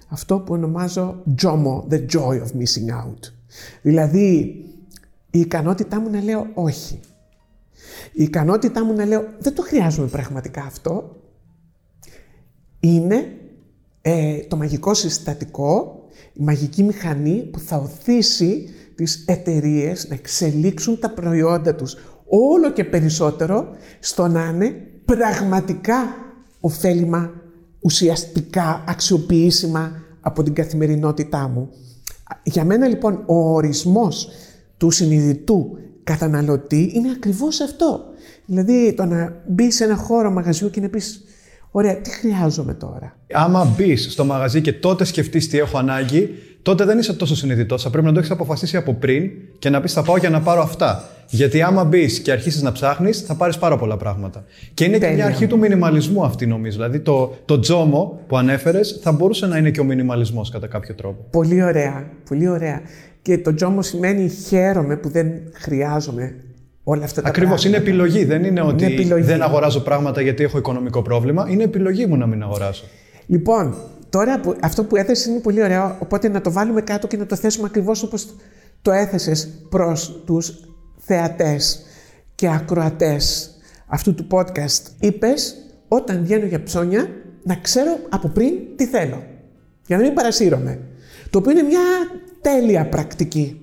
[0.08, 3.32] αυτό που ονομάζω JOMO, the joy of missing out.
[3.82, 4.24] Δηλαδή,
[5.30, 7.00] η ικανότητά μου να λέω όχι.
[8.12, 11.16] Η ικανότητά μου να λέω δεν το χρειάζομαι πραγματικά αυτό.
[12.80, 13.36] Είναι
[14.02, 21.10] ε, το μαγικό συστατικό, η μαγική μηχανή που θα οθήσει τις εταιρείες να εξελίξουν τα
[21.10, 23.68] προϊόντα τους όλο και περισσότερο
[24.00, 24.74] στο να είναι
[25.04, 26.14] πραγματικά
[26.60, 27.30] ωφέλιμα,
[27.80, 31.68] ουσιαστικά αξιοποιήσιμα από την καθημερινότητά μου.
[32.42, 34.28] Για μένα λοιπόν ο ορισμός
[34.76, 38.00] του συνειδητού καταναλωτή είναι ακριβώς αυτό.
[38.46, 41.24] Δηλαδή το να μπει σε ένα χώρο μαγαζιού και να πεις
[41.74, 46.28] Ωραία, τι χρειάζομαι τώρα; Άμα μπεις στο μαγαζί και τότε σκεφτείς τι έχω ανάγκη,
[46.62, 47.82] τότε δεν είσαι τόσο συνειδητός.
[47.82, 50.40] Θα πρέπει να το έχεις αποφασίσει από πριν και να πεις: Θα πάω για να
[50.40, 51.04] πάρω αυτά.
[51.28, 54.44] Γιατί άμα μπεις και αρχίσεις να ψάχνεις, θα πάρεις πάρα πολλά πράγματα.
[54.74, 55.14] Και είναι και Τέλεια.
[55.16, 56.76] μια αρχή του μινιμαλισμού αυτή, νομίζω.
[56.76, 60.94] Δηλαδή το, το τζόμο που ανέφερες θα μπορούσε να είναι και ο μινιμαλισμός κατά κάποιο
[60.94, 61.24] τρόπο.
[61.30, 62.80] Πολύ ωραία, πολύ ωραία.
[63.22, 66.34] Και το τζόμο σημαίνει χαίρομαι που δεν χρειάζομαι
[66.84, 67.60] όλα αυτά τα Ακριβώς.
[67.60, 67.68] πράγματα.
[67.82, 68.24] Είναι επιλογή.
[68.24, 69.24] Δεν είναι ότι επιλογή.
[69.24, 71.46] δεν αγοράζω πράγματα γιατί έχω οικονομικό πρόβλημα.
[71.48, 72.84] Είναι επιλογή μου να μην αγοράσω.
[73.26, 73.74] Λοιπόν,
[74.12, 77.26] τώρα που, αυτό που έθεσες είναι πολύ ωραίο, οπότε να το βάλουμε κάτω και να
[77.26, 78.34] το θέσουμε ακριβώς όπως
[78.82, 80.54] το έθεσες προς τους
[80.98, 81.82] θεατές
[82.34, 83.50] και ακροατές
[83.86, 84.82] αυτού του podcast.
[85.00, 85.56] Είπες,
[85.88, 87.08] όταν βγαίνω για ψώνια,
[87.42, 89.22] να ξέρω από πριν τι θέλω.
[89.86, 90.80] Για να μην παρασύρωμαι.
[91.30, 91.80] Το οποίο είναι μια
[92.40, 93.60] τέλεια πρακτική.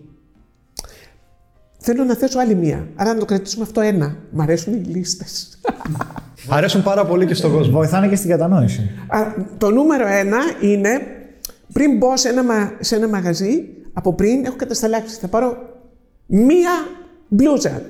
[1.78, 2.88] Θέλω να θέσω άλλη μία.
[2.96, 4.18] Άρα να το κρατήσουμε αυτό ένα.
[4.32, 5.60] Μ' αρέσουν οι λίστες.
[6.50, 7.72] Αρέσουν πάρα πολύ και στον κόσμο.
[7.74, 8.90] Βοηθάνε και στην κατανόηση.
[9.08, 9.20] Α,
[9.58, 11.02] το νούμερο ένα είναι
[11.74, 15.16] πριν μπω σε ένα, μα- σε ένα μαγαζί, από πριν έχω κατασταλάξει.
[15.20, 15.58] Θα πάρω
[16.26, 16.72] μία
[17.28, 17.82] μπλούζα,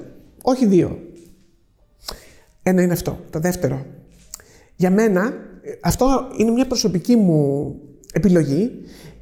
[0.42, 1.00] όχι δύο.
[2.64, 3.20] Ένα είναι αυτό.
[3.30, 3.86] Το δεύτερο.
[4.76, 5.34] Για μένα,
[5.82, 7.76] αυτό είναι μια προσωπική μου
[8.14, 8.72] επιλογή,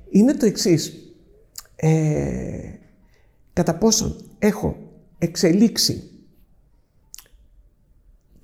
[0.10, 0.93] είναι το εξής.
[1.76, 1.89] Ε,
[3.54, 4.78] κατά πόσον έχω
[5.17, 6.04] εξελίξει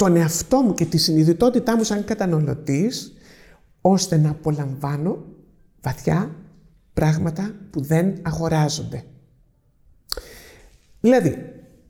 [0.04, 3.14] τον εαυτό μου και τη συνειδητότητά μου σαν καταναλωτής,
[3.82, 5.26] ώστε να απολαμβάνω
[5.82, 6.36] βαθιά
[6.94, 9.04] πράγματα που δεν αγοράζονται.
[11.00, 11.38] Δηλαδή,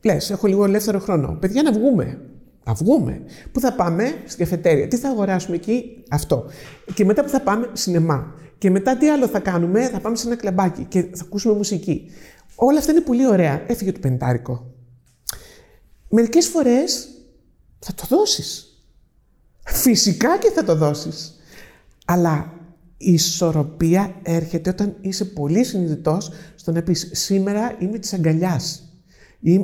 [0.04, 1.38] λες, έχω λίγο ελεύθερο χρόνο.
[1.39, 2.21] Παιδιά, να βγούμε.
[2.65, 3.21] Να βγούμε.
[3.52, 4.88] Πού θα πάμε, στην καφετέρια.
[4.88, 6.45] Τι θα αγοράσουμε εκεί, αυτό.
[6.93, 8.36] Και μετά που θα πάμε, σινεμά.
[8.58, 12.12] Και μετά τι άλλο θα κάνουμε, θα πάμε σε ένα κλαμπάκι και θα ακούσουμε μουσική.
[12.56, 13.63] Όλα αυτά είναι πολύ ωραία.
[13.67, 14.71] Έφυγε το πεντάρικο.
[16.10, 17.08] Μερικές φορές
[17.84, 18.67] θα το δώσεις.
[19.65, 21.36] Φυσικά και θα το δώσεις.
[22.06, 22.54] Αλλά
[22.98, 28.84] η ισορροπία έρχεται όταν είσαι πολύ συνειδητός στο να πεις σήμερα είμαι της αγκαλιάς.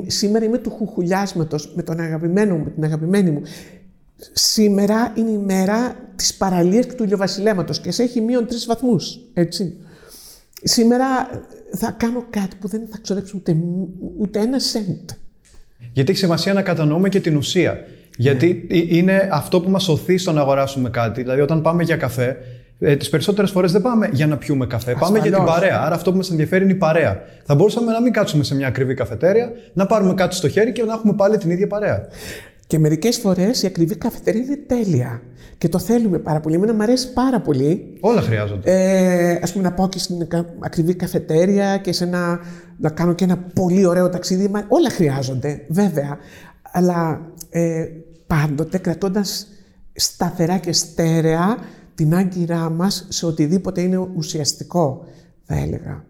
[0.06, 3.42] Σήμερα είμαι του χουχουλιάσματος με τον αγαπημένο μου, με την αγαπημένη μου.
[4.32, 9.18] Σήμερα είναι η μέρα της παραλίας και του ηλιοβασιλέματος και σε έχει μείον τρεις βαθμούς,
[9.34, 9.76] έτσι.
[10.62, 11.06] Σήμερα
[11.76, 13.56] θα κάνω κάτι που δεν θα ξοδέψω ούτε,
[14.18, 15.10] ούτε ένα σέντ.
[15.92, 17.78] Γιατί έχει σημασία να κατανοούμε και την ουσία.
[18.20, 21.22] Γιατί είναι αυτό που μας οθεί στο να αγοράσουμε κάτι.
[21.22, 22.36] Δηλαδή, όταν πάμε για καφέ,
[22.78, 24.96] ε, τις περισσότερες φορές δεν πάμε για να πιούμε καφέ.
[24.98, 25.82] Πάμε για την παρέα.
[25.82, 27.22] Άρα, αυτό που μας ενδιαφέρει είναι η παρέα.
[27.44, 30.82] Θα μπορούσαμε να μην κάτσουμε σε μια ακριβή καφετέρια, να πάρουμε κάτι στο χέρι και
[30.82, 32.06] να έχουμε πάλι την ίδια παρέα.
[32.66, 35.22] Και μερικές φορές η ακριβή καφετέρια είναι τέλεια.
[35.58, 36.54] Και το θέλουμε πάρα πολύ.
[36.54, 37.96] Εμένα μου αρέσει πάρα πολύ.
[38.00, 38.70] Όλα χρειάζονται.
[38.72, 40.28] Ε, Α πούμε, να πάω και στην
[40.60, 42.40] ακριβή καφετέρια και σε ένα,
[42.78, 44.50] να κάνω και ένα πολύ ωραίο ταξίδι.
[44.68, 46.18] Όλα χρειάζονται, βέβαια.
[46.72, 47.84] Αλλά ε,
[48.30, 49.46] πάντοτε κρατώντας
[49.92, 51.58] σταθερά και στέρεα
[51.94, 55.04] την άγκυρά μας σε οτιδήποτε είναι ουσιαστικό,
[55.42, 56.04] θα έλεγα.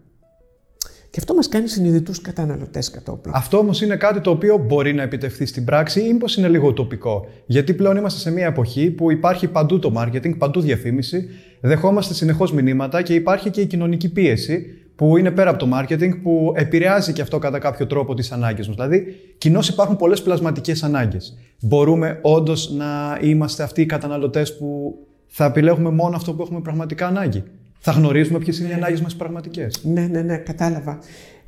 [1.09, 3.31] Και αυτό μας κάνει συνειδητούς καταναλωτές κατόπιν.
[3.35, 6.73] Αυτό όμως είναι κάτι το οποίο μπορεί να επιτευχθεί στην πράξη ή μήπως είναι λίγο
[6.73, 7.25] τοπικό.
[7.45, 11.29] Γιατί πλέον είμαστε σε μια εποχή που υπάρχει παντού το marketing, παντού διαφήμιση,
[11.61, 14.65] δεχόμαστε συνεχώς μηνύματα και υπάρχει και η κοινωνική πίεση
[15.01, 18.67] που είναι πέρα από το marketing, που επηρεάζει και αυτό κατά κάποιο τρόπο τις ανάγκες
[18.67, 18.75] μας.
[18.75, 21.37] Δηλαδή, κοινώς υπάρχουν πολλές πλασματικές ανάγκες.
[21.61, 27.07] Μπορούμε όντως να είμαστε αυτοί οι καταναλωτές που θα επιλέγουμε μόνο αυτό που έχουμε πραγματικά
[27.07, 27.43] ανάγκη.
[27.79, 29.83] Θα γνωρίζουμε ποιες είναι οι ανάγκες μας πραγματικές.
[29.83, 30.99] Ναι, ναι, ναι, κατάλαβα.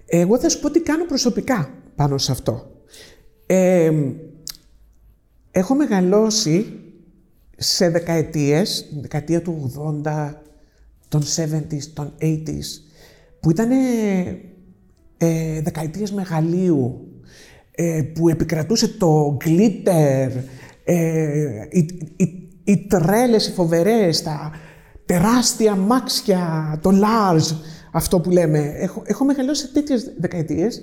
[0.05, 2.71] Εγώ θα σου πω τι κάνω προσωπικά πάνω σε αυτό.
[3.45, 3.91] Ε,
[5.51, 6.65] έχω μεγαλώσει
[7.57, 9.71] σε δεκαετίες, δεκαετία του
[10.05, 10.33] 80,
[11.07, 12.83] των 70s, των 80s,
[13.43, 13.71] που ήταν
[15.17, 17.07] ε, δεκαετίες μεγαλείου,
[17.71, 20.29] ε, που επικρατούσε το glitter,
[20.83, 24.51] ε, οι, οι, οι τρέλες, οι φοβερές, τα
[25.05, 27.55] τεράστια μάξια, το large,
[27.91, 28.73] αυτό που λέμε.
[28.75, 30.81] Έχω, έχω μεγαλώσει σε τέτοιες δεκαετίες,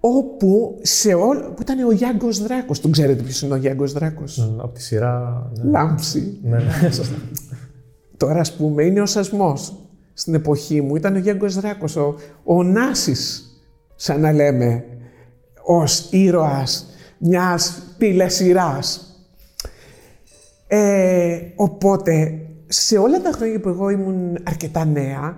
[0.00, 2.80] όπου σε όλο, που ήταν ο Γιάνγκος Δράκος.
[2.80, 5.50] Τον ξέρετε ποιος είναι ο Γιάνγκος Δράκος; από τη σειρά...
[5.62, 5.70] Ναι.
[5.70, 6.38] Λάμψη.
[6.42, 7.16] Ναι, ναι, σωστά.
[8.16, 9.89] Τώρα, ας πούμε, είναι ο σασμός
[10.20, 13.44] στην εποχή μου ήταν ο Γιάνγκος Δράκος, ο, ο Νάσης,
[13.96, 14.84] σαν να λέμε,
[15.62, 16.86] ως ήρωας
[17.18, 19.14] μιας τηλεσυράς.
[20.66, 25.36] Ε, οπότε, σε όλα τα χρόνια που εγώ ήμουν αρκετά νέα,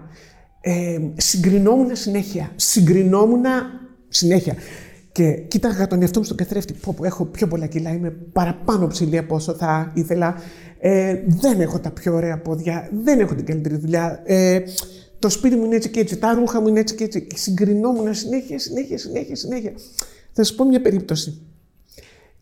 [0.61, 2.51] ε, συγκρινόμουν συνέχεια.
[2.57, 3.45] Συγκρινόμουν
[4.09, 4.55] συνέχεια.
[5.13, 6.73] Και κοίταγα τον εαυτό μου στον καθρέφτη.
[6.73, 10.35] Πω, πω, έχω πιο πολλά κιλά, είμαι παραπάνω ψηλή από όσο θα ήθελα.
[10.79, 14.23] Ε, δεν έχω τα πιο ωραία πόδια, δεν έχω την καλύτερη δουλειά.
[14.25, 14.61] Ε,
[15.19, 17.23] το σπίτι μου είναι έτσι και έτσι, τα ρούχα μου είναι έτσι και έτσι.
[17.23, 19.73] Και συγκρινόμουν συνέχεια, συνέχεια, συνέχεια, συνέχεια.
[20.33, 21.41] Θα σας πω μια περίπτωση.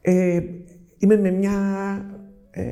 [0.01, 0.41] Ε,
[0.99, 1.55] είμαι με μια.
[2.51, 2.63] Ε,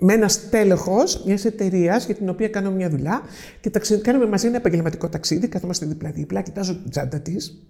[0.00, 3.22] με ένα τέλεχο μιας εταιρείας για την οποία κάνω μια δουλειά
[3.60, 3.70] και
[4.02, 5.48] κάνουμε μαζί ένα επαγγελματικό ταξίδι.
[5.48, 7.62] Καθόμαστε δίπλα-δίπλα, κοιτάζω την τσάντα της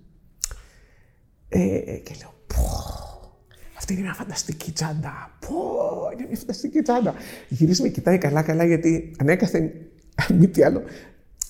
[1.48, 1.58] ε,
[2.02, 2.62] και λέω, πω,
[3.76, 5.38] αυτή είναι μια φανταστική τσάντα.
[5.40, 5.56] Πω,
[6.12, 7.14] είναι μια φανταστική τσάντα.
[7.48, 9.70] Γυρίζει με κοιτάει καλά-καλά γιατί ανέκαθεν,
[10.14, 10.82] αν μη τι άλλο,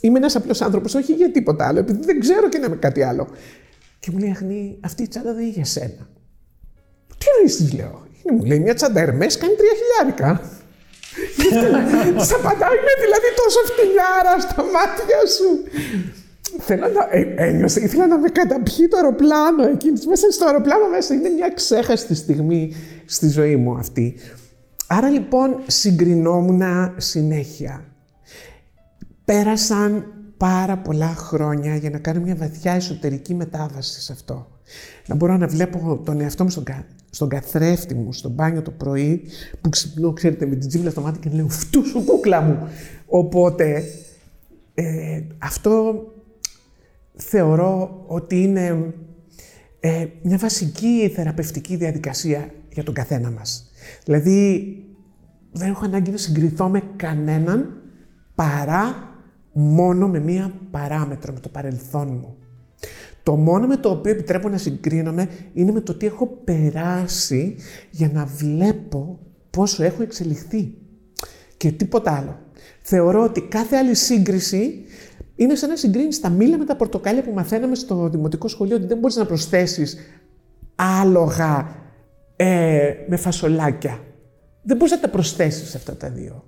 [0.00, 3.02] είμαι ένας απλός άνθρωπος, όχι για τίποτα άλλο, επειδή δεν ξέρω και να είμαι κάτι
[3.02, 3.28] άλλο.
[3.98, 6.08] Και μου λέει, Αχνή, αυτή η τσάντα δεν είναι για σένα.
[7.18, 8.06] Τι εννοείς, τη λέω.
[8.32, 10.40] Μου λέει, μια τσάντα Ερμέ κάνει τρία χιλιάρικα.
[12.28, 15.48] Σα απαντάω, είναι δηλαδή τόσο φτηνιάρα στα μάτια σου.
[16.58, 17.16] Θέλω να.
[17.16, 20.06] Ε, ένιωσε, ήθελα να με καταπιεί το αεροπλάνο εκείνης.
[20.06, 22.72] Μέσα στο αεροπλάνο μέσα είναι μια ξέχαστη στιγμή
[23.04, 24.14] στη ζωή μου αυτή.
[24.86, 26.62] Άρα λοιπόν συγκρινόμουν
[26.96, 27.84] συνέχεια.
[29.24, 34.46] Πέρασαν πάρα πολλά χρόνια για να κάνω μια βαθιά εσωτερική μετάβαση σε αυτό.
[35.06, 36.86] Να μπορώ να βλέπω τον εαυτό μου στον, κα...
[37.10, 39.22] στον καθρέφτη μου, στο μπάνιο το πρωί,
[39.60, 42.68] που ξυπνώ, ξέρετε, με την τζίμπλα στο μάτι και λέω «Φτού σου κούκλα μου».
[43.06, 43.84] Οπότε,
[44.74, 46.04] ε, αυτό
[47.18, 48.94] θεωρώ ότι είναι
[49.80, 53.70] ε, μια βασική θεραπευτική διαδικασία για τον καθένα μας.
[54.04, 54.66] Δηλαδή,
[55.52, 57.82] δεν έχω ανάγκη να συγκριθώ με κανέναν
[58.34, 59.08] παρά
[59.52, 62.36] μόνο με μία παράμετρο, με το παρελθόν μου.
[63.22, 67.56] Το μόνο με το οποίο επιτρέπω να συγκρίνομαι είναι με το τι έχω περάσει
[67.90, 69.18] για να βλέπω
[69.50, 70.74] πόσο έχω εξελιχθεί.
[71.56, 72.38] Και τίποτα άλλο.
[72.82, 74.84] Θεωρώ ότι κάθε άλλη σύγκριση
[75.38, 78.86] είναι σαν να συγκρίνεις τα μήλα με τα πορτοκάλια που μαθαίναμε στο δημοτικό σχολείο, ότι
[78.86, 79.96] δεν μπορείς να προσθέσεις
[81.00, 81.68] άλογα
[82.36, 83.98] ε, με φασολάκια.
[84.62, 86.42] Δεν μπορείς να τα προσθέσεις αυτά τα δύο.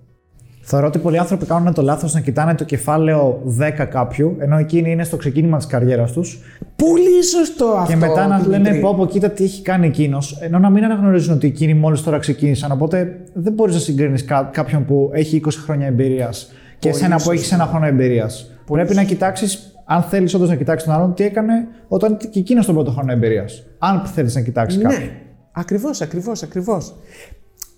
[0.63, 4.91] Θεωρώ ότι πολλοί άνθρωποι κάνουν το λάθος να κοιτάνε το κεφάλαιο 10 κάποιου, ενώ εκείνη
[4.91, 6.39] είναι στο ξεκίνημα της καριέρας τους.
[6.77, 7.93] Πολύ σωστό αυτό.
[7.93, 8.63] Και μετά να Δημήτρη.
[8.63, 12.03] λένε πω, πω, κοίτα τι έχει κάνει εκείνος, ενώ να μην αναγνωρίζουν ότι εκείνοι μόλις
[12.03, 12.73] τώρα ξεκίνησαν.
[12.73, 17.31] Οπότε δεν μπορείς να συγκρίνεις κάποιον που έχει 20 χρόνια εμπειρίας και Πολύ εσένα που
[17.31, 17.55] έχεις σωστό.
[17.63, 18.51] ένα χρόνο εμπειρίας.
[18.71, 21.53] Πρέπει να κοιτάξεις, αν θέλεις όντως να κοιτάξεις τον άλλον, τι έκανε
[21.89, 23.63] όταν και εκείνος τον πρώτο χρόνο εμπειρίας.
[23.79, 25.03] Αν θέλεις να κοιτάξεις κάποιον.
[25.03, 25.11] Ναι,
[25.53, 26.95] ακριβώς, ακριβώς, ακριβώς.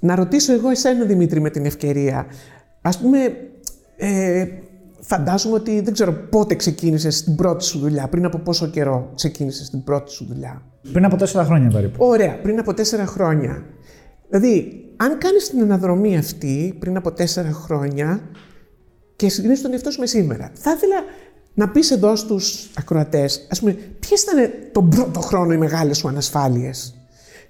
[0.01, 2.27] Να ρωτήσω εγώ εσένα, Δημήτρη, με την ευκαιρία.
[2.83, 3.19] Ας πούμε,
[3.97, 4.47] ε,
[5.01, 9.71] φαντάζομαι ότι δεν ξέρω πότε ξεκίνησες την πρώτη σου δουλειά, πριν από πόσο καιρό ξεκίνησες
[9.71, 12.07] την πρώτη σου δουλειά; Πριν από 4 χρόνια περίπου.
[12.07, 13.63] Ωραία, πριν από τέσσερα χρόνια.
[14.29, 18.21] Δηλαδή, αν κάνεις την αναδρομή αυτή πριν από τέσσερα χρόνια
[19.23, 20.97] και συγκρίνεις τον εαυτό σου με σήμερα, θα ήθελα
[21.55, 26.09] να πεις εδώ στους ακροατές, ας πούμε, ποιες ήταν τον πρώτο χρόνο οι μεγάλες σου
[26.09, 26.95] ανασφάλειες;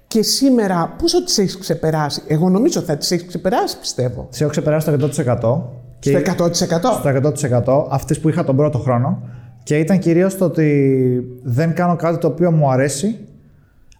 [0.07, 4.27] Και σήμερα πόσο τις έχεις ξεπεράσει; Εγώ νομίζω θα τις έχεις ξεπεράσει, πιστεύω.
[4.29, 5.61] Σε έχω ξεπεράσει το 100%.
[5.99, 6.93] Και Στο 100%.
[6.93, 9.21] στο 100% αυτές που είχα τον πρώτο χρόνο
[9.63, 13.19] και ήταν κυρίως το ότι δεν κάνω κάτι το οποίο μου αρέσει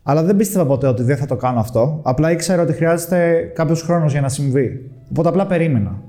[0.03, 1.99] αλλά δεν πίστευα ποτέ ότι δεν θα το κάνω αυτό.
[2.03, 4.91] Απλά ήξερα ότι χρειάζεται κάποιος χρόνος για να συμβεί.
[5.09, 6.01] Οπότε απλά περίμενα.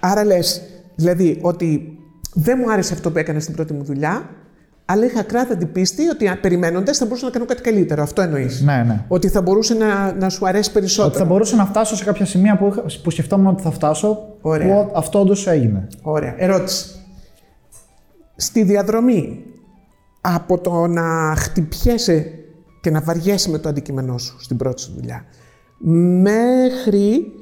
[0.00, 0.62] Άρα λες,
[0.94, 1.98] δηλαδή, ότι
[2.34, 4.30] δεν μου άρεσε αυτό που έκανα στην πρώτη μου δουλειά,
[4.84, 8.02] αλλά είχα κράτατη πίστη ότι περιμένοντας θα μπορούσα να κάνω κάτι καλύτερο.
[8.02, 8.60] Αυτό εννοείς.
[8.60, 9.04] Ναι, ναι.
[9.08, 11.08] Ότι θα μπορούσε να, να σου αρέσει περισσότερο.
[11.08, 14.18] Ότι θα μπορούσα να φτάσω σε κάποια σημεία που, είχα, που σκεφτόμουν ότι θα φτάσω.
[14.40, 14.66] Ωραία.
[14.66, 15.86] Που αυτό όντως έγινε.
[16.02, 16.34] Ωραία.
[16.36, 16.88] Ερώτηση.
[18.36, 19.44] Στη διαδρομή
[20.20, 22.30] από το να χτυπιέσαι
[22.80, 25.24] και να βαριέσαι με το αντικείμενό σου στην πρώτη σου δουλειά
[25.86, 27.32] μέχρι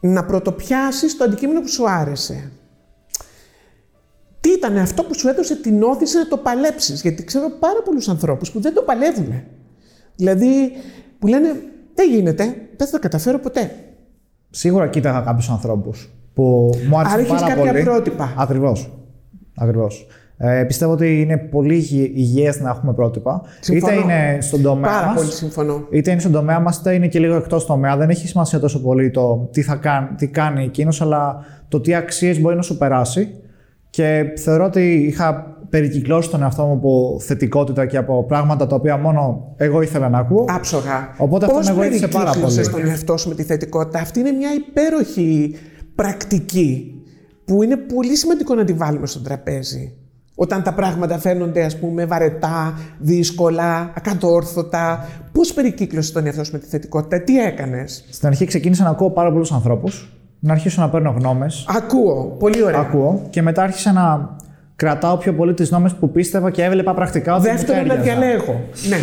[0.00, 2.50] να πρωτοπιάσεις το αντικείμενο που σου άρεσε.
[4.40, 8.08] Τι ήταν αυτό που σου έδωσε την όθηση να το παλέψεις; Γιατί ξέρω πάρα πολλούς
[8.08, 9.42] ανθρώπους που δεν το παλεύουν.
[10.16, 10.72] Δηλαδή
[11.18, 11.62] που λένε
[11.94, 12.44] δεν γίνεται,
[12.76, 13.70] δεν θα το καταφέρω ποτέ.
[14.50, 17.84] Σίγουρα κοίταγα κάποιου ανθρώπους που μου άρεσαν Άρα έχεις πάρα κάποια πολύ.
[17.84, 18.34] πρότυπα.
[18.36, 18.90] Ακριβώς.
[19.56, 20.06] Ακριβώς.
[20.40, 23.42] Ε, πιστεύω ότι είναι πολύ υγι- υγιές να έχουμε πρότυπα.
[23.60, 23.92] Συμφωνώ.
[23.94, 25.86] Είτε είναι στον τομέα Πάρα μας, πολύ συμφωνώ.
[25.90, 27.96] είτε είναι στον τομέα μας, είτε είναι και λίγο εκτός τομέα.
[27.96, 31.36] Δεν έχει σημασία τόσο πολύ το τι, θα κάνει, τι κάνει εκείνος, αλλά
[31.68, 33.28] το τι αξίες μπορεί να σου περάσει.
[33.90, 38.96] Και θεωρώ ότι είχα περικυκλώσει τον εαυτό μου από θετικότητα και από πράγματα τα οποία
[38.96, 40.44] μόνο εγώ ήθελα να ακούω.
[40.48, 41.14] Άψογα.
[41.18, 42.82] Οπότε αυτό Πώς με βοήθησε πάρα περικύκλωσες πολύ.
[42.82, 45.54] τον εαυτό σου με τη θετικότητα; Αυτή είναι μια υπέροχη
[45.94, 46.92] πρακτική
[47.44, 49.92] που είναι πολύ σημαντικό να τη βάλουμε στο τραπέζι.
[50.40, 55.08] Όταν τα πράγματα φαίνονται, ας πούμε, βαρετά, δύσκολα, ακατόρθωτα.
[55.32, 59.10] Πώς περικύκλωσες τον εαυτό σου με τη θετικότητα, τι έκανες; Στην αρχή ξεκίνησα να ακούω
[59.10, 61.66] πάρα πολλούς ανθρώπους, να αρχίσω να παίρνω γνώμες.
[61.76, 62.80] Ακούω, πολύ ωραία.
[62.80, 64.36] Ακούω και μετά άρχισα να
[64.76, 68.20] κρατάω πιο πολύ τις γνώμες που πίστευα και έβλεπα πρακτικά ότι μου Δεύτερον, να τέριαζαν.
[68.20, 68.60] διαλέγω.
[68.88, 68.96] Ναι.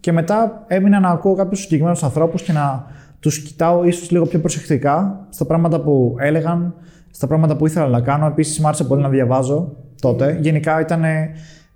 [0.00, 2.84] Και μετά έμεινα να ακούω κάποιους συγκεκριμένους ανθρώπους και να
[3.20, 6.74] τους κοιτάω ίσως λίγο πιο προσεκτικά στα πράγματα που έλεγαν,
[7.10, 8.26] στα πράγματα που ήθελα να κάνω.
[8.26, 10.38] Επίσης, μου άρεσε πολύ να διαβάζω τότε.
[10.40, 11.02] Γενικά, ήταν.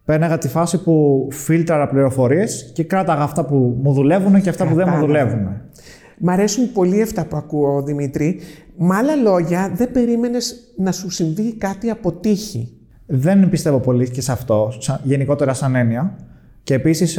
[0.05, 4.75] Πέρναγα τη φάση που φίλτραρα πληροφορίες και κράταγα αυτά που μου δουλεύουν και αυτά που
[4.75, 5.07] δεν μου Κατάλαβα.
[5.31, 5.61] δουλεύουν.
[6.19, 8.41] Μ' αρέσουν πολύ αυτά που ακούω, Δημήτρη.
[8.77, 12.73] Με άλλα λόγια, δεν περίμενες να σου συμβεί κάτι από τύχη.
[13.07, 16.17] Δεν πιστεύω πολύ και σε αυτό, σαν- γενικότερα σαν έννοια.
[16.63, 17.19] Και επίσης,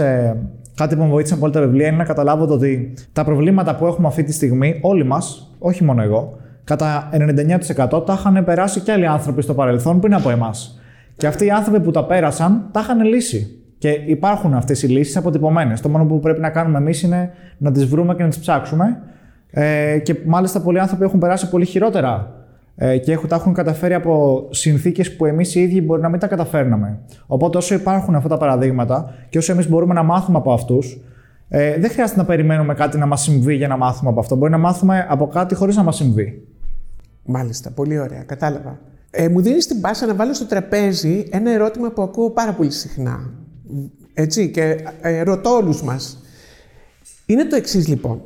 [0.76, 3.86] κάτι που με βοήθησε πολύ τα βιβλία είναι να καταλάβω το ότι τα προβλήματα που
[3.86, 8.91] έχουμε αυτή τη στιγμή, όλοι μας, όχι μόνο εγώ, κατά 99% τα είχαν περάσει και
[8.91, 10.80] άλλοι άνθρωποι στο παρελθόν πριν από εμάς.
[11.17, 13.60] Και αυτοί οι άνθρωποι που τα πέρασαν, τα είχαν λύσει.
[13.78, 15.82] Και υπάρχουν αυτές οι λύσεις αποτυπωμένες.
[15.82, 19.01] Το μόνο που πρέπει να κάνουμε εμείς είναι να τις βρούμε και να τις ψάξουμε.
[19.49, 22.36] Ε, και μάλιστα πολλοί άνθρωποι έχουν περάσει πολύ χειρότερα
[22.76, 26.20] ε, και έχουν, τα έχουν καταφέρει από συνθήκες που εμείς οι ίδιοι μπορεί να μην
[26.20, 26.99] τα καταφέρναμε.
[27.26, 30.99] Οπότε, όσο υπάρχουν αυτά τα παραδείγματα και όσο εμείς μπορούμε να μάθουμε από αυτούς,
[31.49, 34.36] ε, δεν χρειάζεται να περιμένουμε κάτι να μας συμβεί για να μάθουμε από αυτό.
[34.36, 36.47] Μπορεί να μάθουμε από κάτι χωρίς να μας συμβεί.
[37.26, 38.80] Μάλιστα, πολύ ωραία, κατάλαβα.
[39.18, 42.72] Ε, μου δίνεις την πάσα να βάλω στο τραπέζι ένα ερώτημα που ακούω πάρα πολύ
[42.72, 43.34] συχνά.
[44.13, 46.20] Έτσι, και ε, ρωτώ όλους μας.
[47.26, 48.22] Είναι το εξής λοιπόν.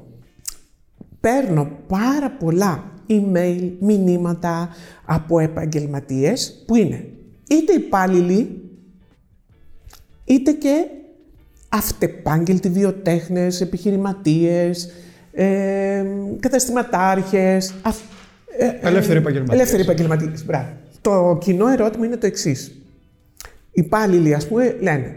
[1.20, 4.70] Παίρνω πάρα πολλά email, μηνύματα
[5.06, 7.06] από επαγγελματίες που είναι
[7.50, 8.62] είτε υπάλληλοι,
[10.26, 10.86] είτε και
[11.70, 14.90] αυτεπάγγελτοι βιοτέχνες, επιχειρηματίες,
[15.32, 16.04] ε,
[16.40, 17.74] καταστηματάρχες.
[17.82, 18.04] αυ-
[18.58, 19.58] ε, ε, Ελεύθεροι επαγγελματίες.
[19.60, 20.70] Ελεύθεροι επαγγελματίες, μπράβο.
[21.02, 22.68] Το κοινό ερώτημα είναι το εξής.
[23.72, 25.16] Οι υπάλληλοι, ας πούμε, λένε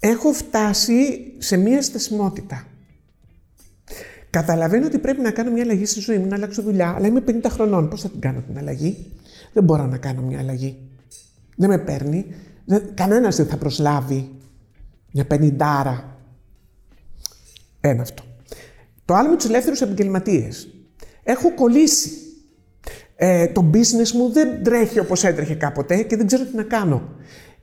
[0.00, 2.66] «Έχω φτάσει σε μία στασιμότητα.
[4.30, 7.24] Καταλαβαίνω ότι πρέπει να κάνω μια αλλαγή στη ζωή μου, να αλλάξω δουλειά, αλλά είμαι
[7.26, 7.88] 50 χρονών.
[7.88, 9.12] Πώς θα την κάνω την αλλαγή;
[9.52, 10.78] Δεν μπορώ να κάνω μια αλλαγή.
[11.56, 12.26] Δεν με παίρνει.
[12.64, 14.30] Δεν, κανένας δεν θα προσλάβει
[15.12, 16.18] μια πενηντάρα.
[17.80, 18.22] Ένα αυτό.
[19.04, 20.68] Το άλλο με τους ελεύθερους επαγγελματίες.
[21.22, 22.10] Έχω κολλήσει.
[23.24, 27.02] Ε, το business μου δεν τρέχει όπως έτρεχε κάποτε και δεν ξέρω τι να κάνω.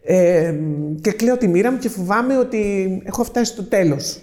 [0.04, 0.54] Ε,
[1.02, 4.20] και κλαίω τη μοίρα μου και φοβάμαι ότι έχω φτάσει στο τέλος.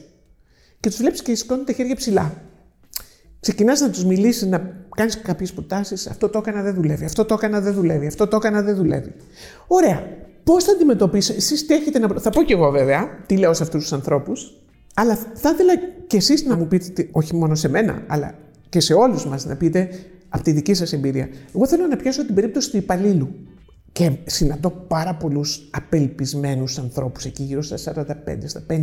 [0.80, 2.34] Και τους βλέπεις και σηκώνουν τα χέρια ψηλά.
[3.40, 6.06] Ξεκινάς να τους μιλήσεις, να κάνεις κάποιες προτάσεις.
[6.06, 7.04] Αυτό το έκανα, δεν δουλεύει.
[7.04, 8.06] Αυτό το έκανα, δεν δουλεύει.
[8.06, 9.12] Αυτό το έκανα, δεν δουλεύει.
[9.66, 10.06] Ωραία.
[10.44, 12.08] Πώς θα αντιμετωπίσετε, εσείς τι έχετε να...
[12.08, 14.62] προ- Θα πω κι εγώ βέβαια, τι λέω σε αυτούς τους ανθρώπους,
[14.94, 15.72] αλλά θα ήθελα
[16.06, 18.34] κι εσείς να μου πείτε, τι- όχι μόνο σε μένα, αλλά
[18.68, 19.88] και σε όλους μας να πείτε
[20.28, 21.28] από τη δική σας εμπειρία.
[21.54, 23.28] Εγώ θέλω να πιάσω την περίπτωση του υπαλλήλου.
[23.92, 28.14] Και συναντώ πάρα πολλούς απελπισμένους ανθρώπους εκεί γύρω στα 45,
[28.44, 28.74] στα 50.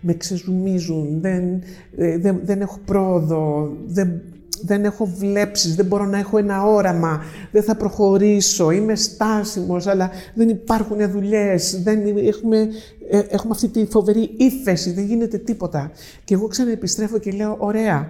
[0.00, 1.62] Με ξεζουμίζουν, δεν,
[1.96, 4.22] ε, δεν, δεν έχω πρόοδο, δεν,
[4.62, 10.10] δεν έχω βλέψεις, δεν μπορώ να έχω ένα όραμα, δεν θα προχωρήσω, είμαι στάσιμος, αλλά
[10.34, 12.68] δεν υπάρχουν δουλειές, δεν έχουμε,
[13.10, 15.90] ε, έχουμε αυτή τη φοβερή ύφεση, δεν γίνεται τίποτα.
[16.24, 18.08] Και εγώ ξαναεπιστρέφω και λέω, ωραία,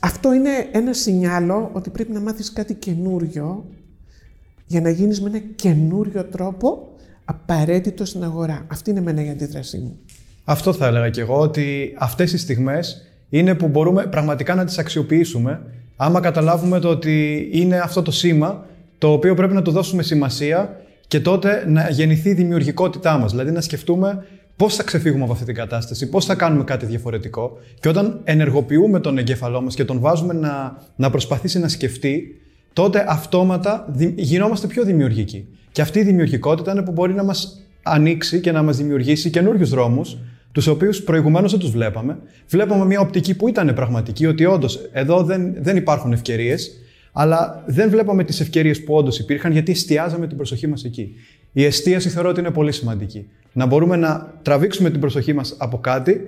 [0.00, 3.64] αυτό είναι ένα σινιάλο ότι πρέπει να μάθεις κάτι καινούριο
[4.66, 6.88] για να γίνεις με ένα καινούριο τρόπο
[7.24, 8.66] απαραίτητο στην αγορά.
[8.70, 9.98] Αυτή είναι εμένα η αντίδρασή μου.
[10.44, 14.78] Αυτό θα έλεγα και εγώ, ότι αυτές οι στιγμές είναι που μπορούμε πραγματικά να τις
[14.78, 15.62] αξιοποιήσουμε
[15.96, 18.66] άμα καταλάβουμε το ότι είναι αυτό το σήμα
[18.98, 23.30] το οποίο πρέπει να του δώσουμε σημασία και τότε να γεννηθεί η δημιουργικότητά μας.
[23.30, 24.26] Δηλαδή να σκεφτούμε
[24.56, 29.00] πώς θα ξεφύγουμε από αυτή την κατάσταση, πώς θα κάνουμε κάτι διαφορετικό και όταν ενεργοποιούμε
[29.00, 32.40] τον εγκέφαλό μας και τον βάζουμε να, να προσπαθήσει να σκεφτεί,
[32.72, 35.48] τότε αυτόματα δη- γινόμαστε πιο δημιουργικοί.
[35.72, 39.70] Και αυτή η δημιουργικότητα είναι που μπορεί να μας ανοίξει και να μας δημιουργήσει καινούριους
[39.70, 40.18] δρόμους,
[40.52, 42.18] τους οποίους προηγουμένως δεν τους βλέπαμε.
[42.48, 46.70] Βλέπαμε μια οπτική που ήταν πραγματική, ότι όντως εδώ δεν, δεν υπάρχουν ευκαιρίες,
[47.12, 51.14] αλλά δεν βλέπαμε τις ευκαιρίες που όντως υπήρχαν, γιατί εστιάζαμε την προσοχή μας εκεί.
[51.52, 53.28] Η εστίαση θεωρώ ότι είναι πολύ σημαντική.
[53.56, 56.20] Να μπορούμε να τραβήξουμε την προσοχή μας από κάτι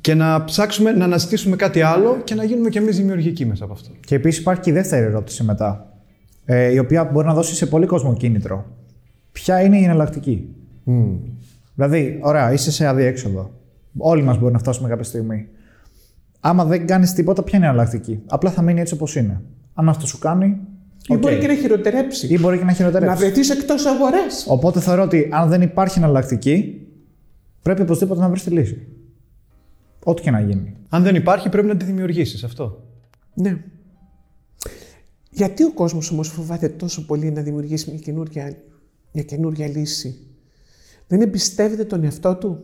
[0.00, 3.72] και να ψάξουμε να αναζητήσουμε κάτι άλλο και να γίνουμε κι εμείς δημιουργικοί μέσα από
[3.72, 3.90] αυτό.
[4.06, 5.94] Και επίσης υπάρχει και η δεύτερη ερώτηση μετά,
[6.44, 8.66] ε, η οποία μπορεί να δώσει σε πολύ κόσμο κίνητρο.
[9.32, 10.48] Ποια είναι η εναλλακτική;
[11.74, 13.50] Δηλαδή, ωραία, είσαι σε αδιέξοδο.
[13.96, 15.46] Όλοι μας μπορεί να φτάσουμε κάποια στιγμή.
[16.40, 19.40] Άμα δεν κάνεις τίποτα, ποια είναι η εναλλακτική; Απλά θα μείνει έτσι όπως είναι.
[19.74, 20.60] Αν αυτό σου κάνει.
[21.08, 21.18] Ή οκ.
[21.18, 22.26] μπορεί και να χειροτερέψει.
[22.26, 23.16] Ή μπορεί και να να χειροτερέψει.
[23.16, 24.26] βρεθείς εκτός αγορά.
[24.46, 26.86] Οπότε θεωρώ ότι αν δεν υπάρχει εναλλακτική,
[27.62, 28.86] πρέπει οπωσδήποτε να βρεις τη λύση.
[30.04, 30.76] Ό,τι και να γίνει.
[30.88, 32.84] Αν δεν υπάρχει, πρέπει να τη δημιουργήσεις αυτό.
[33.34, 33.64] Ναι.
[35.30, 38.56] Γιατί ο κόσμος όμως φοβάται τόσο πολύ να δημιουργήσει μια καινούρια,
[39.12, 40.26] μια καινούρια λύση;
[41.06, 42.62] Δεν εμπιστεύεται τον εαυτό του;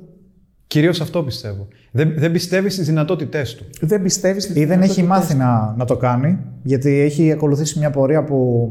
[0.66, 1.68] Κυρίως αυτό πιστεύω.
[1.90, 3.64] Δεν, δεν πιστεύει στις δυνατότητές του.
[3.80, 7.78] Δεν πιστεύει στις Ή δεν έχει δυνατότητες μάθει να, να το κάνει, γιατί έχει ακολουθήσει
[7.78, 8.70] μια πορεία που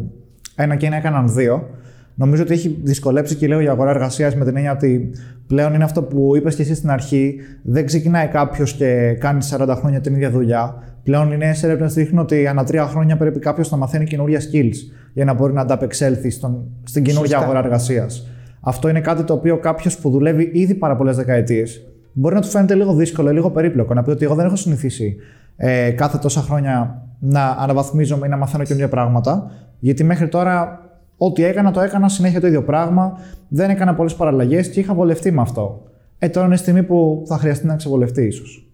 [0.55, 1.69] ένα και ένα έκαναν δύο.
[2.15, 5.09] Νομίζω ότι έχει δυσκολέψει και λίγο η αγορά εργασίας με την έννοια ότι
[5.47, 7.35] πλέον είναι αυτό που είπες και εσύ στην αρχή.
[7.63, 10.83] Δεν ξεκινάει κάποιος και κάνει 40 χρόνια την ίδια δουλειά.
[11.03, 14.75] Πλέον οι νέες έρευνες δείχνουν ότι ανά τρία χρόνια πρέπει κάποιος να μαθαίνει καινούργια skills
[15.13, 17.43] για να μπορεί να ανταπεξέλθει στον, στην καινούργια Σωστά.
[17.43, 18.27] αγορά εργασίας.
[18.67, 21.85] Αυτό είναι κάτι το οποίο κάποιος που δουλεύει ήδη πάρα πολλές δεκαετίες
[22.17, 23.93] μπορεί να του φαίνεται λίγο δύσκολο, λίγο περίπλοκο.
[23.93, 25.15] Να πει ότι εγώ δεν έχω συνηθίσει
[25.55, 29.51] ε, κάθε τόσα χρόνια να αναβαθμίζομαι ή να μαθαίνω καινούργια πράγματα.
[29.79, 30.79] Γιατί μέχρι τώρα
[31.17, 33.19] ό,τι έκανα, το έκανα συνέχεια το ίδιο πράγμα.
[33.47, 35.83] Δεν έκανα πολλές παραλλαγές και είχα βολευτεί με αυτό.
[36.19, 38.69] Ε, τώρα είναι η στιγμή που θα χρειαστεί να ξεβολευτεί, ίσως.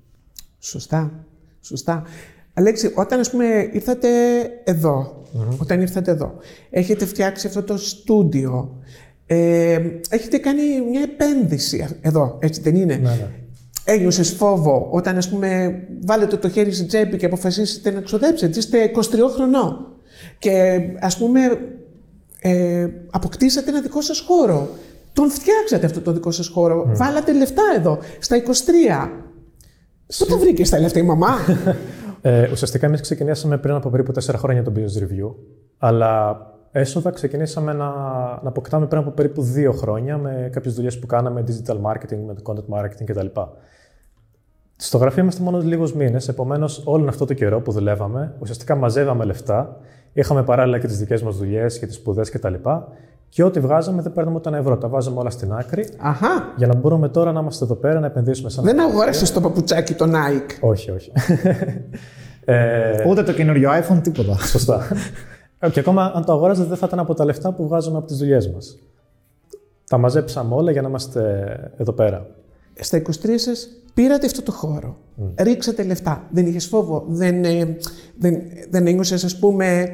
[0.60, 1.12] Σωστά.
[1.62, 2.04] Σωστά.
[2.54, 4.08] Αλέξη, όταν ας πούμε ήρθατε
[4.64, 5.24] εδώ,
[5.58, 6.34] όταν ήρθατε εδώ,
[6.70, 8.76] έχετε φτιάξει αυτό το στούντιο,
[9.26, 13.28] ε, έχετε κάνει μια επένδυση εδώ, έτσι δεν είναι; Ναι, ναι.
[13.84, 18.60] Ένιωσες φόβο όταν ας πούμε βάλετε το χέρι στην τσέπη και αποφασίσετε να ξοδέψετε.
[18.60, 19.00] Είστε 23
[19.36, 19.88] χρονών
[20.40, 21.40] και ας πούμε
[22.42, 24.70] ε, αποκτήσατε ένα δικό σας χώρο.
[25.14, 26.92] Τον φτιάξατε αυτό το δικό σας χώρο.
[26.94, 29.10] Βάλατε λεφτά εδώ, στα 23.
[30.18, 31.36] Πού το βρήκες τα λεφτά η μαμά;
[32.24, 35.34] Ε, ουσιαστικά, εμείς ξεκινήσαμε πριν από περίπου 4 χρόνια το business review.
[35.78, 36.38] Αλλά
[36.72, 37.90] έσοδα ξεκινήσαμε να,
[38.44, 42.34] να αποκτάμε πριν από περίπου 2 χρόνια με κάποιες δουλειές που κάναμε, digital marketing, με
[42.34, 43.28] το content marketing κτλ.
[44.76, 49.26] Στο γραφείο είμαστε μόνος λίγους μήνες, επομένως, όλο αυτό το καιρό που δουλεύαμε, ουσιαστικά μαζεύαμε
[49.26, 49.78] λεφτά.
[50.14, 52.54] Είχαμε παράλληλα και τις δικές μας δουλειές και τις σπουδές κτλ.
[53.30, 54.78] Και ό,τι βγάζαμε δεν παίρνουμε ούτε ένα ευρώ.
[54.78, 55.90] Τα βάζαμε όλα στην άκρη.
[55.98, 56.54] Αχά.
[56.58, 58.64] Για να μπορούμε τώρα να είμαστε εδώ πέρα να επενδύσουμε σαν.
[58.64, 60.58] Δεν αγόρασε το παπουτσάκι το Nike.
[60.60, 61.12] Όχι, όχι.
[62.46, 64.38] ε, Ούτε το καινούριο iPhone, τίποτα.
[64.38, 64.82] Σωστά.
[65.64, 68.08] Ε, και ακόμα αν το αγόραζα δεν θα ήταν από τα λεφτά που βγάζουμε από
[68.08, 68.78] τις δουλειές μας.
[69.88, 72.28] Τα μαζέψαμε όλα για να είμαστε εδώ πέρα.
[72.80, 74.98] Στα 23 σας πήρατε αυτό το χώρο.
[75.38, 76.28] Ρίξατε λεφτά.
[76.32, 77.06] Δεν είχες φόβο.
[77.08, 77.78] Δεν, ε,
[78.18, 79.88] δεν, δεν ένιωσες, ας πούμε,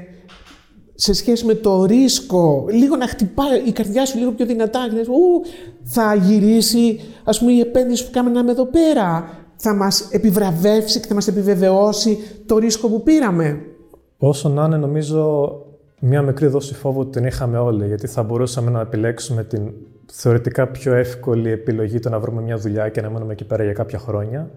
[0.95, 4.87] σε σχέση με το ρίσκο, λίγο να χτυπάει η καρδιά σου λίγο πιο δυνατά.
[4.89, 5.41] Και λες, «Ου,
[5.83, 9.29] θα γυρίσει, ας πούμε, η επένδυση που κάναμε να είμαι εδώ πέρα.
[9.55, 13.61] Θα μας επιβραβεύσει και θα μας επιβεβαιώσει το ρίσκο που πήραμε.
[14.17, 15.51] Όσο να είναι, νομίζω
[15.99, 19.73] μια μικρή δόση φόβου την είχαμε όλοι, γιατί θα μπορούσαμε να επιλέξουμε την
[20.11, 23.73] θεωρητικά πιο εύκολη επιλογή το να βρούμε μια δουλειά και να μείνουμε εκεί πέρα για
[23.73, 24.49] κάποια χρόνια,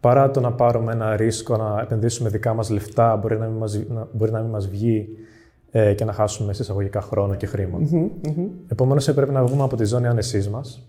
[0.00, 3.84] παρά το να πάρουμε ένα ρίσκο, να επενδύσουμε δικά μας λεφτά, μπορεί να μην μας,
[3.88, 5.08] να, μπορεί να μην μας βγει
[5.70, 7.78] ε, και να χάσουμε σε εισαγωγικά χρόνο και χρημα
[8.68, 10.88] Επομένως, έπρεπε να βγούμε από τη ζώνη άνεσής μας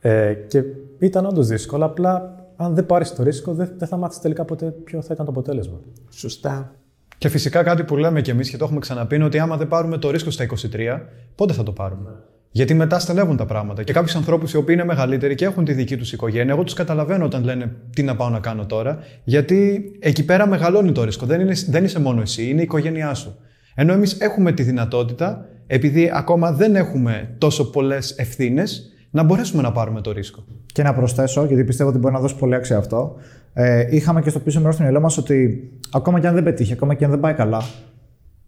[0.00, 0.62] ε, και
[0.98, 4.66] ήταν όντως δύσκολο, απλά αν δεν πάρεις το ρίσκο, δεν, δεν θα μάθεις τελικά ποτέ
[4.66, 5.80] ποιο θα ήταν το αποτέλεσμα.
[6.10, 6.74] Σωστά.
[7.18, 9.68] Και φυσικά κάτι που λέμε κι εμείς και το έχουμε ξαναπεί είναι ότι άμα δεν
[9.68, 11.00] πάρουμε το ρίσκο στα 23,
[11.34, 12.10] πότε θα το πάρουμε;
[12.50, 13.82] Γιατί μετά στενεύουν τα πράγματα.
[13.82, 16.74] Και κάποιους ανθρώπους οι οποίοι είναι μεγαλύτεροι και έχουν τη δική τους οικογένεια, εγώ τους
[16.74, 21.26] καταλαβαίνω όταν λένε τι να πάω να κάνω τώρα, γιατί εκεί πέρα μεγαλώνει το ρίσκο.
[21.26, 23.38] Δεν, είναι, δεν είσαι μόνο εσύ, είναι η οικογένειά σου.
[23.74, 29.72] Ενώ εμείς έχουμε τη δυνατότητα, επειδή ακόμα δεν έχουμε τόσο πολλές ευθύνες, να μπορέσουμε να
[29.72, 30.44] πάρουμε το ρίσκο.
[30.66, 33.16] Και να προσθέσω, γιατί πιστεύω ότι μπορεί να δώσει πολύ αξία αυτό.
[33.58, 36.72] Ε, είχαμε και στο πίσω μέρος του μυαλό μας ότι ακόμα και αν δεν πετύχει,
[36.72, 37.62] ακόμα και αν δεν πάει καλά,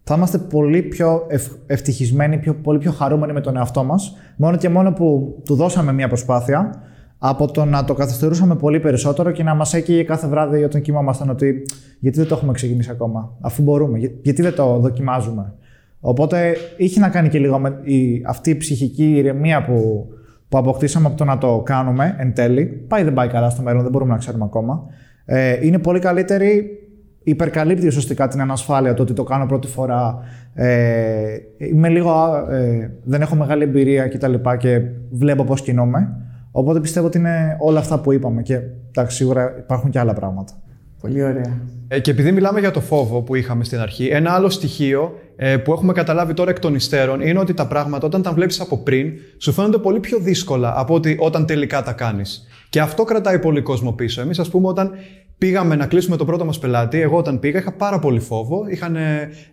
[0.03, 4.57] θα είμαστε πολύ πιο ευ, ευτυχισμένοι, πιο, πολύ πιο χαρούμενοι με τον εαυτό μας, μόνο
[4.57, 6.81] και μόνο που του δώσαμε μια προσπάθεια,
[7.17, 11.29] από το να το καθυστερούσαμε πολύ περισσότερο και να μας έκαιγε κάθε βράδυ όταν κοιμόμασταν
[11.29, 11.61] ότι
[11.99, 15.53] γιατί δεν το έχουμε ξεκινήσει ακόμα, αφού μπορούμε, γιατί δεν το δοκιμάζουμε.
[15.99, 20.07] Οπότε είχε να κάνει και λίγο με η, αυτή η ψυχική ηρεμία που,
[20.49, 22.65] που αποκτήσαμε από το να το κάνουμε εν τέλει.
[22.65, 24.83] Πάει δεν πάει καλά στο μέλλον, δεν μπορούμε να ξέρουμε ακόμα.
[25.25, 26.79] Ε, είναι πολύ καλύτερη
[27.23, 30.19] υπερκαλύπτει ουσιαστικά την ανασφάλεια το ότι το κάνω πρώτη φορά.
[30.53, 32.11] Ε, είμαι λίγο,
[32.49, 34.33] ε, δεν έχω μεγάλη εμπειρία κτλ.
[34.33, 34.81] Και, και
[35.11, 36.15] βλέπω πώς κινούμαι.
[36.51, 40.53] Οπότε πιστεύω ότι είναι όλα αυτά που είπαμε και εντάξει, σίγουρα υπάρχουν και άλλα πράγματα.
[41.01, 41.61] Πολύ ωραία.
[41.87, 45.57] Ε, και επειδή μιλάμε για το φόβο που είχαμε στην αρχή, ένα άλλο στοιχείο ε,
[45.57, 48.77] που έχουμε καταλάβει τώρα εκ των υστέρων είναι ότι τα πράγματα όταν τα βλέπεις από
[48.77, 52.47] πριν σου φαίνονται πολύ πιο δύσκολα από ότι όταν τελικά τα κάνεις.
[52.69, 54.21] Και αυτό κρατάει πολύ κόσμο πίσω.
[54.21, 54.91] Εμείς, ας πούμε, όταν
[55.37, 58.65] πήγαμε να κλείσουμε τον πρώτο μας πελάτη, εγώ όταν πήγα είχα πάρα πολύ φόβο.
[58.69, 58.95] Είχαν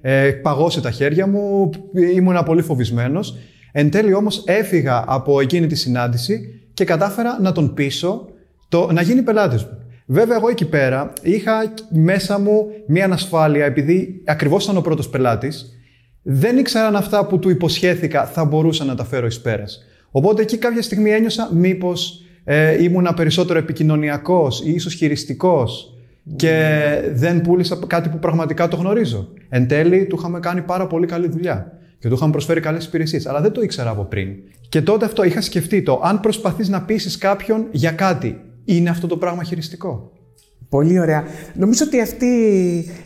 [0.00, 1.70] ε, παγώσει τα χέρια μου,
[2.14, 3.36] ήμουν πολύ φοβισμένος.
[3.72, 6.40] Εν τέλει όμως έφυγα από εκείνη τη συνάντηση
[6.74, 8.28] και κατάφερα να τον πείσω
[8.68, 9.85] το, να γίνει πελάτης μου.
[10.06, 15.78] Βέβαια, εγώ εκεί πέρα είχα μέσα μου μία ανασφάλεια, επειδή ακριβώς ήταν ο πρώτος πελάτης,
[16.22, 19.84] δεν ήξερα αν αυτά που του υποσχέθηκα θα μπορούσα να τα φέρω εις πέρας.
[20.10, 25.94] Οπότε εκεί κάποια στιγμή ένιωσα μήπως ε, ήμουνα περισσότερο επικοινωνιακός ή ίσως χειριστικός
[26.36, 26.80] και
[27.12, 29.28] δεν πούλησα κάτι που πραγματικά το γνωρίζω.
[29.48, 33.26] Εν τέλει, του είχαμε κάνει πάρα πολύ καλή δουλειά και του είχαμε προσφέρει καλές υπηρεσίες,
[33.26, 34.28] αλλά δεν το ήξερα από πριν.
[34.68, 39.06] Και τότε αυτό είχα σκεφτεί το, αν προσπαθείς να πείσει κάποιον για κάτι, είναι αυτό
[39.06, 40.12] το πράγμα χειριστικό.
[40.68, 41.24] Πολύ ωραία.
[41.54, 42.26] Νομίζω ότι αυτή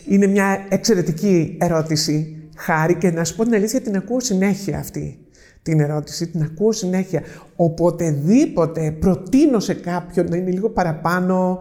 [0.09, 5.19] είναι μια εξαιρετική ερώτηση, Χάρη, και να σου πω την αλήθεια, την ακούω συνέχεια αυτή
[5.63, 7.23] την ερώτηση, την ακούω συνέχεια.
[7.57, 11.59] Οποτεδήποτε προτείνω σε κάποιον να είναι λίγο παραπάνω,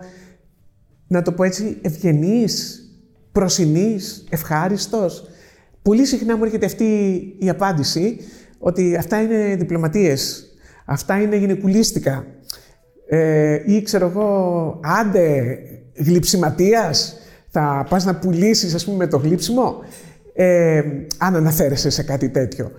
[1.07, 2.83] να το πω έτσι, ευγενής,
[3.31, 5.23] προσινής, ευχάριστος.
[5.81, 6.85] Πολύ συχνά μου έρχεται αυτή
[7.39, 8.17] η απάντηση
[8.59, 10.53] ότι αυτά είναι διπλωματίες,
[10.85, 12.25] αυτά είναι γυναικουλίστικα.
[13.09, 15.57] Ε, ή ξέρω εγώ, άντε,
[15.93, 17.15] γλυψιματίας,
[17.49, 19.75] θα πας να πουλήσεις ας πούμε με το γλύψιμο,
[20.33, 20.81] ε,
[21.17, 22.71] αν αναφέρεσαι σε κάτι τέτοιο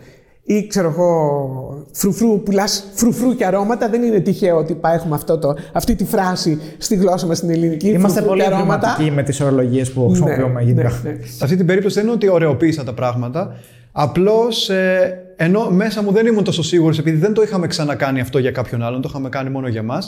[0.42, 3.88] ή ξέρω εγώ, φρουφρού, πουλάς φρουφρού και αρώματα.
[3.88, 7.88] Δεν είναι τυχαίο ότι έχουμε αυτό το, αυτή τη φράση στη γλώσσα μας στην ελληνική.
[7.88, 11.00] Είμαστε πολύ αρωματικοί με τις ορολογίες που ναι, χρησιμοποιούμε ναι, γενικά.
[11.02, 11.16] Ναι, ναι.
[11.24, 13.56] Σε αυτή την περίπτωση δεν είναι ότι ωρεοποίησα τα πράγματα.
[13.92, 18.38] Απλώς ε, ενώ μέσα μου δεν ήμουν τόσο σίγουρος, επειδή δεν το είχαμε ξανακάνει αυτό
[18.38, 19.98] για κάποιον άλλον, το είχαμε κάνει μόνο για μα.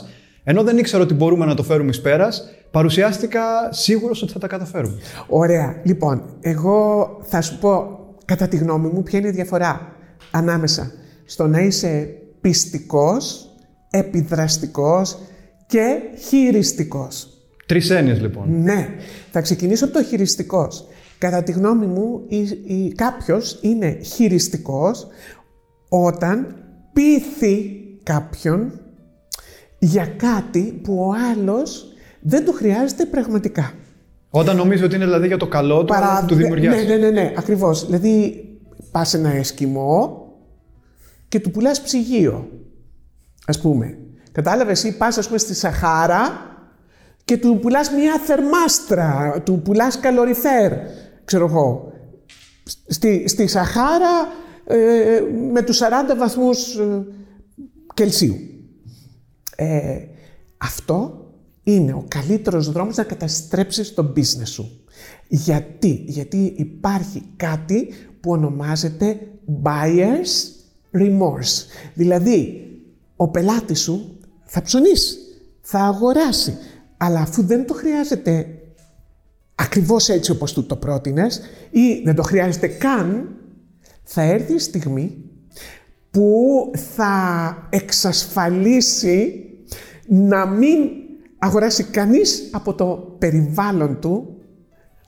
[0.44, 4.46] Ενώ δεν ήξερα ότι μπορούμε να το φέρουμε εις πέρας, παρουσιάστηκα σίγουρος ότι θα τα
[4.46, 4.98] καταφέρουμε.
[5.26, 5.80] Ωραία.
[5.84, 9.96] Λοιπόν, εγώ θα σου πω κατά τη γνώμη μου ποια είναι η διαφορά
[10.30, 10.92] ανάμεσα
[11.24, 12.08] στο να είσαι
[12.40, 13.50] πιστικός,
[13.90, 15.18] επιδραστικός
[15.66, 15.96] και
[16.28, 17.26] χειριστικός.
[17.66, 18.62] Τρεις έννοιες λοιπόν.
[18.62, 18.88] Ναι.
[19.30, 20.86] Θα ξεκινήσω από το χειριστικός.
[21.22, 25.06] Κατά τη γνώμη μου, η, η, κάποιος είναι χειριστικός
[25.88, 26.56] όταν
[26.92, 28.80] πείθει κάποιον
[29.78, 33.72] για κάτι που ο άλλος δεν του χρειάζεται πραγματικά.
[34.30, 36.24] Όταν νομίζει ότι είναι δηλαδή για το καλό του, Παρά...
[36.26, 36.74] του δημιουργιάς.
[36.74, 37.86] Ναι, ναι, ναι, ναι, ακριβώς.
[37.86, 38.44] Δηλαδή,
[38.90, 40.26] πας σε ένα εσκιμό
[41.28, 42.48] και του πουλάς ψυγείο,
[43.46, 43.98] ας πούμε.
[44.32, 46.50] Κατάλαβες, ή πας, ας πούμε, στη Σαχάρα
[47.24, 50.72] και του πουλάς μια θερμάστρα, του πουλάς καλοριφέρ,
[51.24, 51.92] ξέρω εγώ.
[52.86, 54.28] Στη, στη Σαχάρα
[54.66, 55.20] ε,
[55.52, 57.06] με τους 40 βαθμούς ε,
[57.94, 58.36] Κελσίου.
[59.56, 59.98] Ε,
[60.58, 61.26] αυτό
[61.62, 64.84] είναι ο καλύτερος δρόμος να καταστρέψεις το business σου.
[65.28, 67.88] Γιατί, γιατί υπάρχει κάτι
[68.20, 69.20] που ονομάζεται
[69.62, 70.62] buyer's
[70.92, 71.66] remorse.
[71.94, 72.66] Δηλαδή,
[73.16, 75.16] ο πελάτης σου θα ψωνίσει,
[75.60, 76.56] θα αγοράσει,
[76.96, 78.61] αλλά αφού δεν το χρειάζεται
[79.62, 81.40] ακριβώς έτσι όπως του το πρότεινες
[81.70, 83.28] ή δεν το χρειάζεται καν,
[84.02, 85.24] θα έρθει η στιγμή
[86.10, 89.44] που θα εξασφαλίσει
[90.06, 90.78] να μην
[91.38, 94.36] αγοράσει κανείς από το περιβάλλον του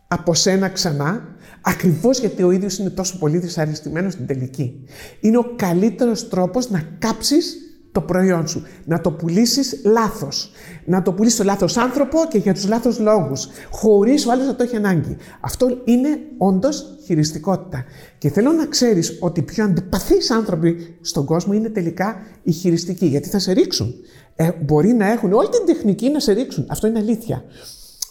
[0.08, 4.84] από σένα ξανά, ακριβώς γιατί ο ίδιος είναι τόσο πολύ δυσαρεστημένος στην τελική.
[5.20, 7.56] Είναι ο καλύτερος τρόπος να κάψεις
[7.94, 8.62] το προϊόν σου.
[8.84, 10.50] Να το πουλήσεις λάθος.
[10.84, 13.48] Να το πουλήσεις στο λάθος άνθρωπο και για τους λάθος λόγους.
[13.70, 15.16] Χωρίς ο άλλος να το έχει ανάγκη.
[15.40, 17.84] Αυτό είναι όντως χειριστικότητα.
[18.18, 23.06] Και θέλω να ξέρεις ότι οι πιο αντιπαθείς άνθρωποι στον κόσμο είναι τελικά οι χειριστικοί.
[23.06, 23.94] Γιατί θα σε ρίξουν.
[24.36, 26.66] Ε, μπορεί να έχουν όλη την τεχνική να σε ρίξουν.
[26.68, 27.44] Αυτό είναι αλήθεια.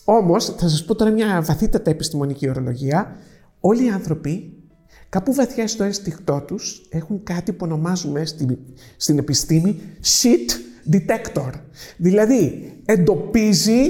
[0.05, 3.15] Όμως, θα σας πω τώρα μια βαθύτατα επιστημονική ορολογία.
[3.59, 4.53] Όλοι οι άνθρωποι
[5.13, 8.57] Κάπου βαθιά στο αίσθηκτό τους έχουν κάτι που ονομάζουμε στην,
[8.97, 10.51] στην επιστήμη shit
[10.93, 11.51] detector.
[11.97, 13.81] Δηλαδή, εντοπίζει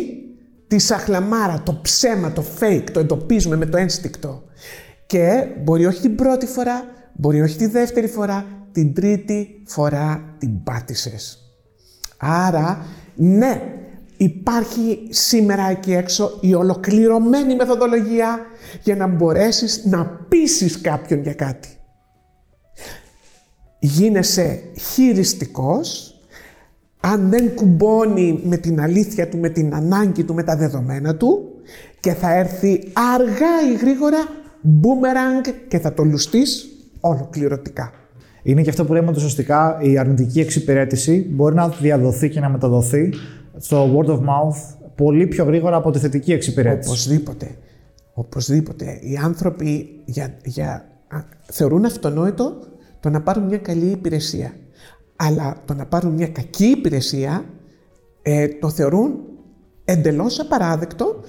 [0.67, 4.43] τη σαχλαμάρα, το ψέμα, το fake, το εντοπίζουμε με το ένστικτο.
[5.05, 10.63] Και μπορεί όχι την πρώτη φορά, μπορεί όχι τη δεύτερη φορά, την τρίτη φορά την
[10.63, 11.37] πάτησες.
[12.17, 13.61] Άρα, ναι,
[14.17, 18.39] υπάρχει σήμερα εκεί έξω η ολοκληρωμένη μεθοδολογία
[18.83, 21.69] για να μπορέσεις να πείσεις κάποιον για κάτι.
[23.79, 26.13] Γίνεσαι χειριστικός
[26.99, 31.49] αν δεν κουμπώνει με την αλήθεια του, με την ανάγκη του, με τα δεδομένα του
[31.99, 34.17] και θα έρθει αργά ή γρήγορα
[34.63, 36.67] boomerang και θα το λουστείς
[36.99, 37.91] ολοκληρωτικά.
[38.43, 42.49] Είναι και αυτό που λέμε ότι ουσιαστικά η αρνητική εξυπηρέτηση μπορεί να διαδοθεί και να
[42.49, 43.09] μεταδοθεί
[43.57, 46.89] στο word of mouth πολύ πιο γρήγορα από τη θετική εξυπηρέτηση.
[46.89, 47.55] Οπωσδήποτε.
[48.13, 48.99] Οπωσδήποτε.
[49.01, 50.85] Οι άνθρωποι για, για,
[51.41, 52.53] θεωρούν αυτονόητο
[52.99, 54.53] το να πάρουν μια καλή υπηρεσία.
[55.15, 57.45] Αλλά το να πάρουν μια κακή υπηρεσία
[58.21, 59.19] ε, το θεωρούν
[59.85, 61.19] εντελώς απαράδεκτο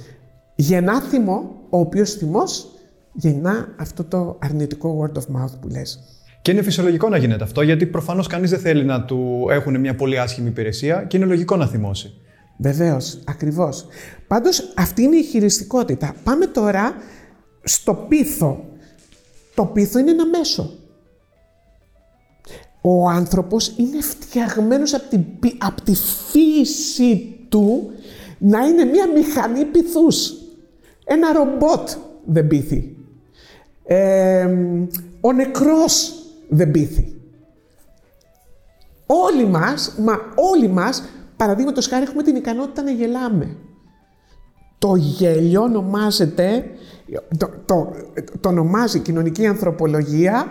[0.54, 2.68] γεννά θυμό, ο οποίος θυμός
[3.12, 6.00] γεννά αυτό το αρνητικό word of mouth που λες.
[6.44, 9.94] Και είναι φυσιολογικό να γίνεται αυτό, γιατί προφανώς κανείς δεν θέλει να του έχουν μια
[9.94, 12.14] πολύ άσχημη υπηρεσία και είναι λογικό να θυμώσει.
[12.56, 13.86] Βεβαίως, ακριβώς.
[14.26, 16.14] Πάντως αυτή είναι η χειριστικότητα.
[16.24, 16.94] Πάμε τώρα
[17.62, 18.64] στο πίθο.
[19.54, 20.70] Το πίθο είναι ένα μέσο.
[22.80, 25.18] Ο άνθρωπος είναι φτιαγμένος από τη,
[25.58, 25.94] από τη
[26.30, 27.90] φύση του
[28.38, 30.32] να είναι μια μηχανή πυθούς.
[31.04, 31.90] Ένα ρομπότ
[32.24, 32.96] δεν πείθει.
[33.84, 34.48] Ε,
[35.20, 36.18] ο νεκρός
[36.48, 37.14] δεν πείθει.
[39.06, 41.02] Όλοι μας, μα όλοι μας,
[41.36, 43.56] παραδείγματος χάρη έχουμε την ικανότητα να γελάμε.
[44.78, 46.64] Το γέλιο ονομάζεται,
[47.38, 47.90] το, το,
[48.40, 50.46] το ονομάζει η κοινωνική ανθρωπολογία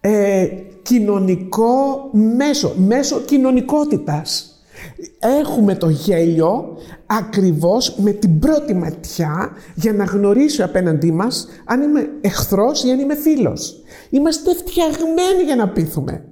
[0.00, 0.46] ε,
[0.82, 4.49] κοινωνικό μέσο, μέσο κοινωνικότητας.
[5.40, 12.10] Έχουμε το γέλιο ακριβώς με την πρώτη ματιά για να γνωρίσει απέναντί μας αν είμαι
[12.20, 13.82] εχθρός ή αν είμαι φίλος.
[14.10, 16.24] Είμαστε φτιαγμένοι για να πείθουμε.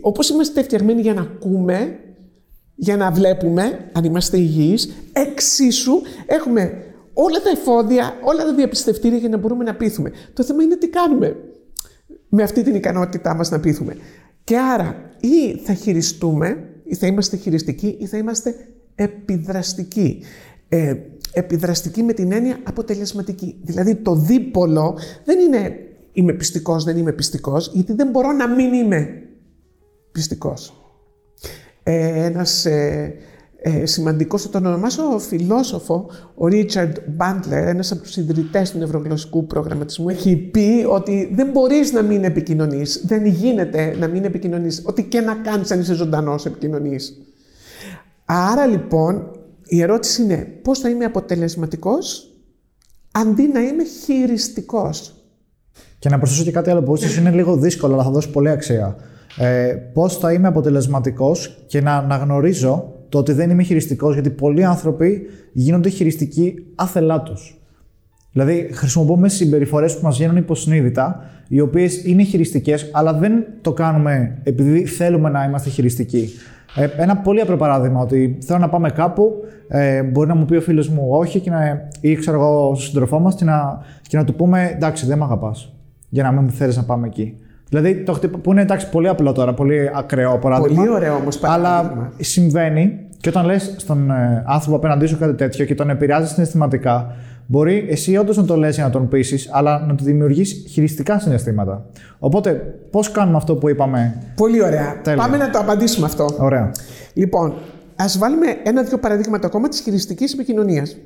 [0.00, 1.98] Όπως είμαστε φτιαγμένοι για να ακούμε,
[2.74, 9.28] για να βλέπουμε, αν είμαστε υγιείς, εξίσου έχουμε όλα τα εφόδια, όλα τα διαπιστευτήρια για
[9.28, 10.12] να μπορούμε να πείθουμε.
[10.32, 11.36] Το θέμα είναι τι κάνουμε
[12.28, 13.96] με αυτή την ικανότητά μας να πείθουμε.
[14.44, 18.54] Και άρα ή θα χειριστούμε, ή θα είμαστε χειριστικοί, ή θα είμαστε
[18.94, 20.22] επιδραστικοί.
[20.68, 20.94] Ε,
[21.32, 23.60] επιδραστική με την έννοια αποτελεσματική.
[23.62, 25.76] Δηλαδή το δίπολο δεν είναι
[26.12, 29.22] είμαι πιστικός, δεν είμαι πιστικός, γιατί δεν μπορώ να μην είμαι
[30.12, 30.82] πιστικός.
[31.82, 33.14] Ε, ένας ε,
[33.64, 39.46] ε, σημαντικός, θα τον ονομάσω φιλόσοφο, ο Ρίτσαρντ Μπάντλερ, ένας από τους ιδρυτές του νευρογλωσσικού
[39.46, 45.04] προγραμματισμού, έχει πει ότι δεν μπορείς να μην επικοινωνείς, δεν γίνεται να μην επικοινωνείς, ό,τι
[45.04, 47.18] και να κάνεις αν είσαι ζωντανός επικοινωνείς.
[48.24, 49.30] Άρα λοιπόν,
[49.64, 52.32] η ερώτηση είναι πώς θα είμαι αποτελεσματικός
[53.12, 55.14] αντί να είμαι χειριστικός.
[55.98, 58.48] Και να προσθέσω και κάτι άλλο που ίσως είναι λίγο δύσκολο, αλλά θα δώσει πολύ
[58.48, 58.96] αξία.
[59.36, 64.64] Ε, Πώς θα είμαι αποτελεσματικός και να αναγνωρίζω το ότι δεν είμαι χειριστικός, γιατί πολλοί
[64.64, 67.34] άνθρωποι γίνονται χειριστικοί άθελά του.
[68.32, 74.38] Δηλαδή, χρησιμοποιούμε συμπεριφορές που μας βγαίνουν υποσυνείδητα, οι οποίες είναι χειριστικές, αλλά δεν το κάνουμε
[74.42, 76.28] επειδή θέλουμε να είμαστε χειριστικοί.
[76.76, 79.32] Ε, ένα πολύ απλό παράδειγμα, ότι θέλω να πάμε κάπου,
[79.68, 82.86] ε, μπορεί να μου πει ο φίλος μου όχι, και να, ή ξέρω εγώ, στον
[82.86, 85.72] σύντροφό μας, και να, και να του πούμε εντάξει, δεν με αγαπάς,
[86.08, 87.34] για να μην θέλεις να πάμε εκεί.
[87.68, 88.36] Δηλαδή, το χτυπ...
[88.36, 90.76] που είναι εντάξει, πολύ απλό τώρα, πολύ ακραίο παράδειγμα.
[90.76, 95.64] Πολύ ωραίο όμως Αλλά συμβαίνει και όταν λες στον ε, άνθρωπο απέναντί σου κάτι τέτοιο
[95.64, 97.16] και τον επηρεάζει συναισθηματικά,
[97.46, 101.18] μπορεί εσύ όντως να το λες για να τον πείσει, αλλά να του δημιουργήσει χειριστικά
[101.18, 101.86] συναισθήματα.
[102.18, 102.52] Οπότε,
[102.90, 105.00] πώς κάνουμε αυτό που είπαμε; Πολύ ωραία.
[105.02, 105.22] Τέλεια.
[105.22, 106.28] Πάμε να το απαντήσουμε αυτό.
[106.38, 106.70] Ωραία.
[107.14, 107.54] Λοιπόν,
[107.96, 110.96] ας βάλουμε ένα-δύο παραδείγματα ακόμα της χειριστικής επικοινωνίας.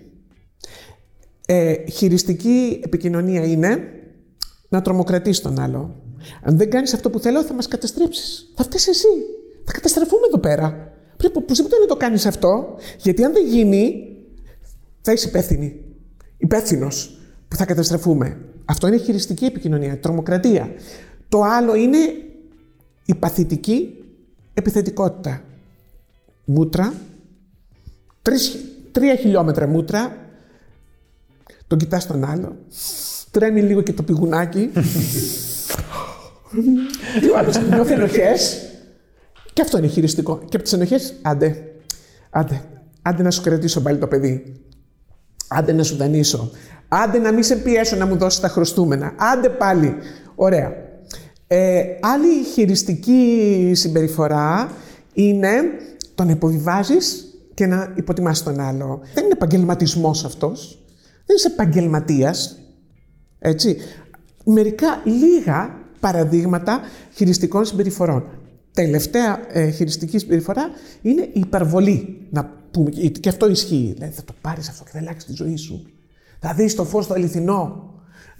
[1.46, 3.78] Ε, χειριστική επικοινωνία είναι
[4.68, 6.02] να τρομοκρατήσεις τον άλλο.
[6.42, 8.52] Αν δεν κάνεις αυτό που θέλω, θα μας καταστρέψεις.
[8.56, 9.08] Θα φταίει εσύ.
[9.64, 10.94] Θα καταστραφούμε εδώ πέρα.
[11.16, 14.08] Πρέπει οπωσδήποτε να το κάνεις αυτό, γιατί αν δεν γίνει,
[15.00, 15.80] θα είσαι υπεύθυνη.
[16.36, 18.38] Υπεύθυνος που θα καταστραφούμε.
[18.64, 20.70] Αυτό είναι χειριστική επικοινωνία, τρομοκρατία.
[21.28, 21.98] Το άλλο είναι
[23.04, 24.04] η παθητική
[24.54, 25.42] επιθετικότητα.
[26.44, 26.94] Μούτρα,
[28.22, 28.58] τρεις,
[28.92, 30.16] τρία χιλιόμετρα μούτρα,
[31.66, 32.56] τον κοιτάς τον άλλο,
[33.30, 34.70] τρέμει λίγο και το πηγουνάκι,
[37.34, 38.60] ο άλλος νιώθεις ενοχές
[39.56, 40.38] και αυτό είναι χειριστικό.
[40.38, 41.72] Και από τις ενοχές, άντε,
[42.30, 42.62] άντε,
[43.02, 44.54] άντε να σου κρατήσω πάλι το παιδί.
[45.48, 46.50] Άντε να σου δανείσω.
[46.88, 49.12] Άντε να μην σε πιέσω να μου δώσεις τα χρωστούμενα.
[49.16, 49.94] Άντε πάλι.
[50.34, 50.72] Ωραία.
[51.46, 54.70] Ε, άλλη χειριστική συμπεριφορά
[55.12, 55.50] είναι
[56.14, 59.00] το να υποβιβάζεις και να υποτιμάς τον άλλο.
[59.14, 60.84] Δεν είναι επαγγελματισμός αυτός.
[61.26, 62.58] Δεν είσαι επαγγελματίας.
[63.38, 63.76] Έτσι.
[64.44, 66.80] Μερικά λίγα παραδείγματα
[67.14, 68.24] χειριστικών συμπεριφορών.
[68.76, 70.70] Τελευταία ε, χειριστική συμπεριφορά
[71.02, 72.26] είναι η υπερβολή.
[72.30, 73.92] Να πούμε, και αυτό ισχύει.
[73.94, 75.86] Δηλαδή, θα το πάρεις αυτό και θα αλλάξεις τη ζωή σου.
[76.38, 77.90] Θα δεις το φως το αληθινό.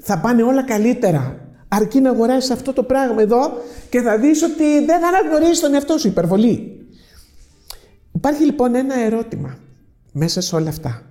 [0.02, 1.48] Θα πάνε όλα καλύτερα.
[1.68, 3.52] Αρκεί να αγοράσεις αυτό το πράγμα εδώ
[3.90, 6.08] και θα δεις ότι δεν θα αναγνωρίσει τον εαυτό σου.
[6.08, 6.86] Υπερβολή.
[8.12, 9.58] Υπάρχει λοιπόν ένα ερώτημα
[10.12, 11.02] μέσα σε όλα αυτά.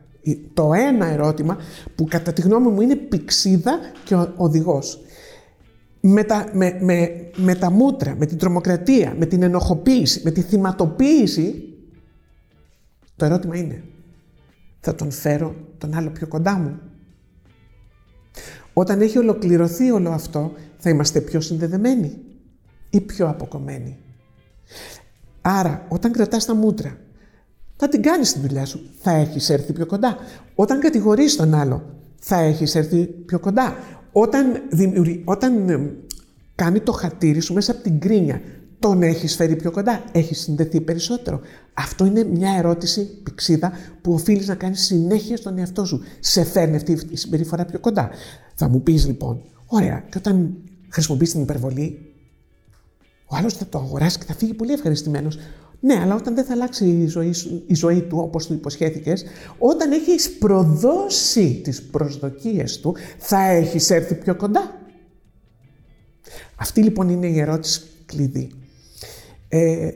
[0.54, 1.58] Το ένα ερώτημα
[1.96, 5.00] που κατά τη γνώμη μου είναι πηξίδα και οδηγός.
[6.08, 10.42] Με τα, με, με, με τα μούτρα, με την τρομοκρατία, με την ενοχοποίηση, με τη
[10.42, 11.74] θυματοποίηση,
[13.16, 13.84] το ερώτημα είναι,
[14.80, 16.80] θα τον φέρω τον άλλο πιο κοντά μου;
[18.74, 22.18] Όταν έχει ολοκληρωθεί όλο αυτό, θα είμαστε πιο συνδεδεμένοι
[22.90, 23.98] ή πιο αποκομμένοι;
[25.42, 26.98] Άρα, όταν κρατάς τα μούτρα,
[27.76, 28.80] θα την κάνεις τη δουλειά σου.
[29.02, 30.18] Θα έχεις έρθει πιο κοντά.
[30.56, 31.84] Όταν κατηγορείς τον άλλο,
[32.20, 33.76] θα έχεις έρθει πιο κοντά.
[34.18, 35.94] Όταν, δημιουργεί, όταν ε,
[36.56, 38.42] κάνει το χατήρι σου μέσα από την κρίνια,
[38.80, 41.40] τον έχεις φέρει πιο κοντά, έχεις συνδεθεί περισσότερο.
[41.74, 46.02] Αυτό είναι μια ερώτηση πηξίδα που οφείλεις να κάνεις συνέχεια στον εαυτό σου.
[46.20, 48.10] Σε φέρνει αυτή η συμπεριφορά πιο κοντά.
[48.56, 50.56] Θα μου πεις λοιπόν, ωραία, και όταν
[50.90, 52.14] χρησιμοποιείς την υπερβολή,
[53.26, 55.38] ο άλλος θα το αγοράσει και θα φύγει πολύ ευχαριστημένος.
[55.80, 59.26] Ναι, αλλά όταν δεν θα αλλάξει η ζωή, σου, η ζωή του όπως του υποσχέθηκες,
[59.58, 64.80] όταν έχεις προδώσει τις προσδοκίες του, θα έχεις έρθει πιο κοντά.
[66.56, 68.52] Αυτή λοιπόν είναι η ερώτηση κλειδί.
[69.48, 69.90] Ε,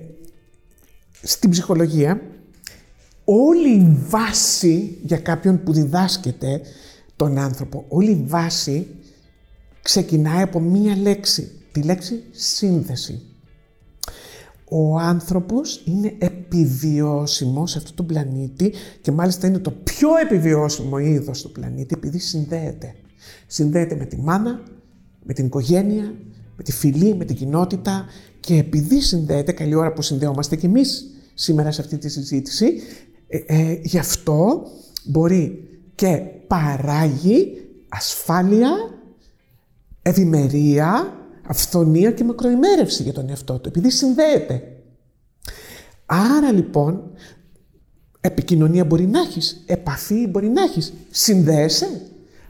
[1.21, 2.21] στην ψυχολογία,
[3.23, 6.61] όλη η βάση για κάποιον που διδάσκεται
[7.15, 8.87] τον άνθρωπο, όλη η βάση
[9.81, 13.28] ξεκινάει από μία λέξη, τη λέξη σύνδεση.
[14.69, 21.39] Ο άνθρωπος είναι επιβιώσιμος σε αυτόν τον πλανήτη και μάλιστα είναι το πιο επιβιώσιμο είδος
[21.39, 22.95] στο πλανήτη επειδή συνδέεται.
[23.47, 24.63] Συνδέεται με τη μάνα,
[25.23, 26.13] με την οικογένεια,
[26.55, 28.05] με τη φυλή, με την κοινότητα
[28.39, 32.73] και επειδή συνδέεται, καλή ώρα που συνδέομαστε κι εμείς σήμερα σε αυτή τη συζήτηση,
[33.27, 34.67] ε, ε, γι' αυτό
[35.05, 35.63] μπορεί
[35.95, 36.17] και
[36.47, 37.53] παράγει
[37.89, 38.71] ασφάλεια,
[40.01, 41.18] ευημερία,
[41.49, 44.63] αυθονία και μακροημέρευση για τον εαυτό του, επειδή συνδέεται.
[46.05, 47.11] Άρα λοιπόν,
[48.21, 52.01] επικοινωνία μπορεί να έχεις, επαφή μπορεί να έχεις, συνδέεσαι.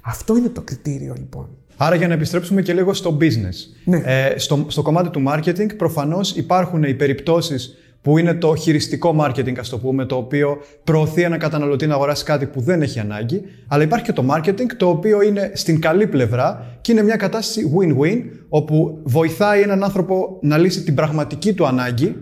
[0.01, 1.49] Αυτό είναι το κριτήριο λοιπόν.
[1.77, 3.55] Άρα για να επιστρέψουμε και λίγο στο business.
[3.85, 4.01] Ναι.
[4.05, 9.57] Ε, στο, στο κομμάτι του marketing προφανώς υπάρχουν οι περιπτώσεις που είναι το χειριστικό marketing,
[9.59, 13.41] ας το πούμε, το οποίο προωθεί ένα καταναλωτή να αγοράσει κάτι που δεν έχει ανάγκη.
[13.67, 17.71] Αλλά υπάρχει και το marketing, το οποίο είναι στην καλή πλευρά και είναι μια κατάσταση
[17.77, 22.15] win-win, όπου βοηθάει έναν άνθρωπο να λύσει την πραγματική του ανάγκη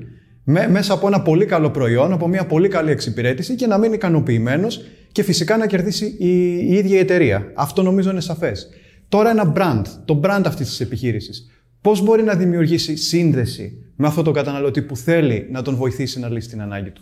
[0.44, 4.82] μέσα από ένα πολύ καλό προϊόν, από μια πολύ καλή εξυπηρέτηση και να μείνει ικανοποιημένος
[5.12, 7.52] και φυσικά να κερδίσει η, η ίδια η εταιρεία.
[7.56, 8.70] Αυτό νομίζω είναι σαφές.
[9.10, 11.52] Τώρα ένα brand, το brand αυτής της επιχείρησης.
[11.82, 16.30] Πώς μπορεί να δημιουργήσει σύνδεση με αυτόν τον καταναλωτή που θέλει να τον βοηθήσει να
[16.30, 17.02] λύσει την ανάγκη του.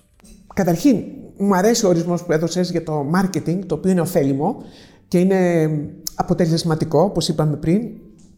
[0.54, 1.04] Καταρχήν,
[1.38, 4.64] μου αρέσει ο ορισμός που έδωσες για το marketing, το οποίο είναι ωφέλιμο
[5.08, 5.70] και είναι
[6.16, 7.82] αποτελεσματικό, όπως είπαμε πριν,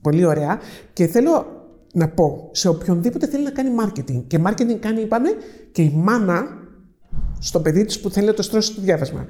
[0.01, 0.59] πολύ ωραία.
[0.93, 1.45] Και θέλω
[1.93, 4.23] να πω σε οποιονδήποτε θέλει να κάνει marketing.
[4.27, 5.29] Και marketing κάνει, είπαμε,
[5.71, 6.47] και η μάνα
[7.39, 9.25] στο παιδί της που θέλει να το στρώσει το διάβασμα.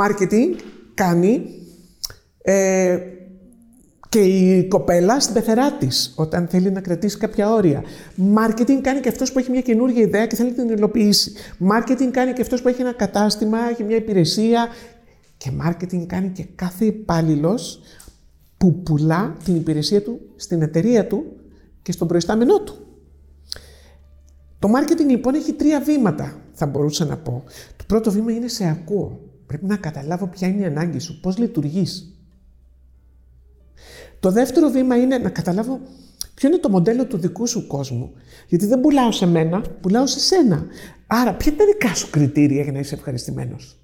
[0.00, 0.60] Marketing
[0.94, 1.42] κάνει
[2.42, 2.98] ε,
[4.08, 7.82] και η κοπέλα στην πεθερά της, όταν θέλει να κρατήσει κάποια όρια.
[8.14, 11.32] Μάρκετινγκ κάνει και αυτός που έχει μια καινούργια ιδέα και θέλει να την υλοποιήσει.
[11.58, 14.68] Μάρκετινγκ κάνει και αυτός που έχει ένα κατάστημα, έχει μια υπηρεσία.
[15.36, 17.80] Και μάρκετινγκ κάνει και κάθε υπάλληλος
[18.56, 21.24] που πουλά την υπηρεσία του στην εταιρεία του
[21.82, 22.74] και στον προϊστάμενό του.
[24.58, 27.44] Το μάρκετινγκ λοιπόν έχει τρία βήματα, θα μπορούσα να πω.
[27.76, 29.20] Το πρώτο βήμα είναι σε ακούω.
[29.46, 32.17] Πρέπει να καταλάβω ποια είναι η ανάγκη σου, πώς λειτουργείς.
[34.20, 35.80] Το δεύτερο βήμα είναι να καταλάβω
[36.34, 38.12] ποιο είναι το μοντέλο του δικού σου κόσμου.
[38.46, 40.66] Γιατί δεν πουλάω σε μένα, πουλάω σε σένα.
[41.06, 43.80] Άρα, ποια είναι τα δικά σου κριτήρια για να είσαι ευχαριστημένος;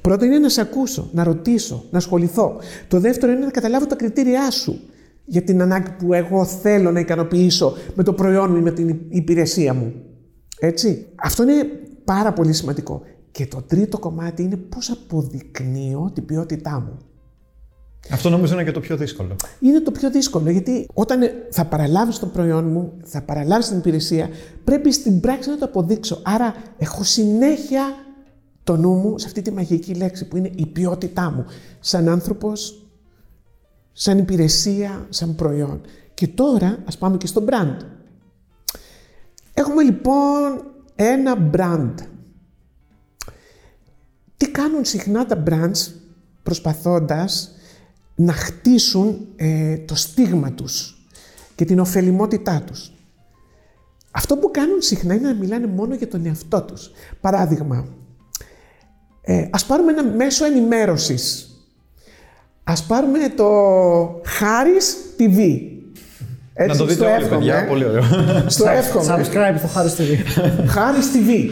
[0.00, 2.60] Πρώτο είναι να σε ακούσω, να ρωτήσω, να ασχοληθώ.
[2.88, 4.80] Το δεύτερο είναι να καταλάβω τα κριτήριά σου
[5.24, 9.00] για την ανάγκη που εγώ θέλω να ικανοποιήσω με το προϊόν μου ή με την
[9.08, 9.94] υπηρεσία μου.
[10.58, 11.06] Έτσι.
[11.14, 11.64] Αυτό είναι
[12.04, 13.02] πάρα πολύ σημαντικό.
[13.30, 16.98] Και το τρίτο κομμάτι είναι πώς αποδεικνύω την ποιότητά μου.
[18.12, 19.36] Αυτό νομίζω είναι και το πιο δύσκολο.
[19.60, 21.20] Είναι το πιο δύσκολο γιατί όταν
[21.50, 24.28] θα παραλάβεις το προϊόν μου, θα παραλάβεις την υπηρεσία,
[24.64, 26.20] πρέπει στην πράξη να το αποδείξω.
[26.22, 27.94] Άρα έχω συνέχεια
[28.64, 31.44] το νου μου σε αυτή τη μαγική λέξη που είναι η ποιότητά μου.
[31.80, 32.86] Σαν άνθρωπος,
[33.92, 35.80] σαν υπηρεσία, σαν προϊόν.
[36.14, 37.76] Και τώρα ας πάμε και στο brand.
[39.54, 41.94] Έχουμε λοιπόν ένα brand.
[44.36, 45.92] Τι κάνουν συχνά τα brands
[46.42, 47.54] προσπαθώντας
[48.20, 50.94] να χτίσουν ε, το στίγμα τους
[51.54, 52.92] και την ωφελημότητά τους.
[54.10, 56.90] Αυτό που κάνουν συχνά είναι να μιλάνε μόνο για τον εαυτό τους.
[57.20, 57.88] Παράδειγμα,
[59.20, 61.50] ε, ας πάρουμε ένα μέσο ενημέρωσης.
[62.64, 63.50] Ας πάρουμε το
[64.24, 65.60] Χάρις TV.
[66.54, 67.56] Έτσι, να το δείτε όλοι, παιδιά.
[67.56, 67.66] Ε.
[67.66, 68.02] Πολύ ωραίο.
[68.46, 69.06] Στο εύχομαι.
[69.08, 70.16] Subscribe στο Χάρις TV.
[70.66, 71.50] Χάρις TV.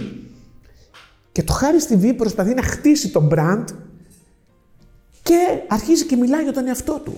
[1.33, 3.64] Και το Χάρις TV προσπαθεί να χτίσει το brand
[5.29, 7.14] και αρχίζει και μιλάει για τον εαυτό του.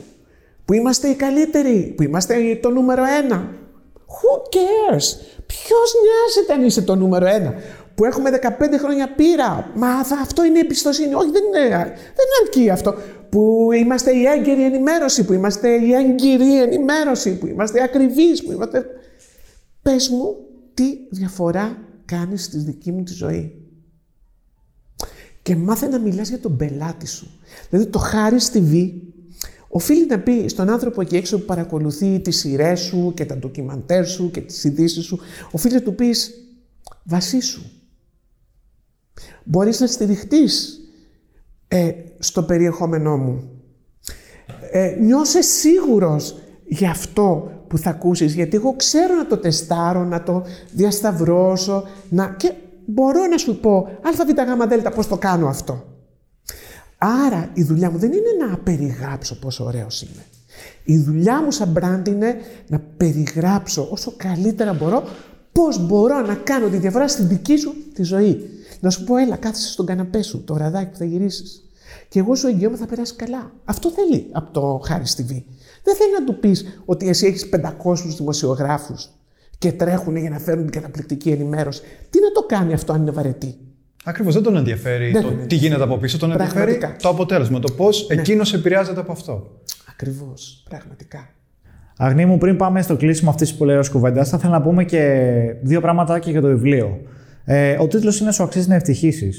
[0.64, 3.54] Που είμαστε οι καλύτεροι, που είμαστε το νούμερο ένα.
[3.94, 5.06] Who cares?
[5.46, 7.54] Ποιος νοιάζεται αν είσαι το νούμερο ένα;
[7.94, 9.70] Που έχουμε 15 χρόνια πείρα.
[9.74, 9.88] Μα
[10.22, 11.14] αυτό είναι η εμπιστοσύνη.
[11.14, 11.68] Όχι, δεν είναι.
[11.94, 12.94] Δεν αρκεί αυτό.
[13.28, 18.86] Που είμαστε η έγκαιρη ενημέρωση, που είμαστε η έγκυρη ενημέρωση, που είμαστε ακριβείς, που είμαστε.
[19.82, 20.36] Πες μου,
[20.74, 23.59] τι διαφορά κάνεις στη δική μου τη ζωή
[25.42, 27.30] και μάθε να μιλάς για τον πελάτη σου.
[27.70, 28.90] Δηλαδή το χάρη TV
[29.68, 34.06] οφείλει να πει στον άνθρωπο εκεί έξω που παρακολουθεί τις σειρές σου και τα ντοκιμαντέρ
[34.06, 35.18] σου και τις ειδήσεις σου,
[35.50, 36.30] οφείλει να του πεις
[37.04, 37.62] βασίσου.
[39.44, 40.80] Μπορείς να στηριχτείς
[41.68, 43.50] ε, στο περιεχόμενό μου.
[44.70, 50.22] Ε, νιώσε σίγουρος για αυτό που θα ακούσεις, γιατί εγώ ξέρω να το τεστάρω, να
[50.22, 52.34] το διασταυρώσω, να...
[52.38, 52.52] και
[52.90, 55.84] μπορώ να σου πω ΑΒΓΔ πώς το κάνω αυτό.
[56.98, 60.24] Άρα η δουλειά μου δεν είναι να περιγράψω πόσο ωραίος είμαι.
[60.84, 62.36] Η δουλειά μου σαν brand είναι
[62.68, 65.02] να περιγράψω όσο καλύτερα μπορώ
[65.52, 68.48] πώς μπορώ να κάνω τη διαφορά στην δική σου τη ζωή.
[68.80, 71.62] Να σου πω, έλα, κάθεσαι στον καναπέ σου, το ραδάκι που θα γυρίσεις.
[72.08, 73.52] Και εγώ σου εγγυώμαι θα περάσει καλά.
[73.64, 75.42] Αυτό θέλει από το Χάρη TV.
[75.82, 77.48] Δεν θέλει να του πεις ότι εσύ έχεις
[77.84, 79.08] 500 δημοσιογράφους
[79.60, 81.82] και τρέχουν για να φέρουν την καταπληκτική ενημέρωση.
[82.10, 83.54] Τι να το κάνει αυτό αν είναι βαρετή;
[84.04, 88.06] Ακριβώς δεν τον ενδιαφέρει το τι γίνεται από πίσω, τον ενδιαφέρει το αποτέλεσμα, το πώς
[88.08, 88.20] ναι.
[88.20, 89.60] εκείνος επηρεάζεται από αυτό.
[89.90, 91.28] Ακριβώς, πραγματικά.
[91.96, 94.84] Αγνή μου, πριν πάμε στο κλείσιμο αυτής τη πολύ ωραία κουβέντα, θα ήθελα να πούμε
[94.84, 97.00] και δύο πράγματα και για το βιβλίο.
[97.44, 99.32] Ε, ο τίτλος είναι Σου αξίζει να ευτυχήσει.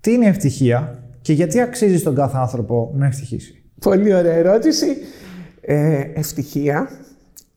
[0.00, 3.62] Τι είναι η ευτυχία και γιατί αξίζει στον κάθε άνθρωπο να ευτυχήσει.
[3.80, 4.86] Πολύ ωραία ερώτηση.
[5.60, 6.88] Ε, ευτυχία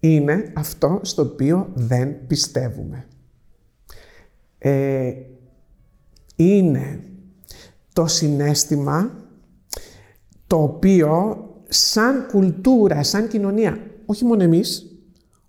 [0.03, 3.07] είναι αυτό στο οποίο δεν πιστεύουμε.
[4.57, 5.13] Ε,
[6.35, 6.99] είναι
[7.93, 9.11] το συνέστημα
[10.47, 11.37] το οποίο
[11.67, 14.97] σαν κουλτούρα, σαν κοινωνία, όχι μόνο εμείς,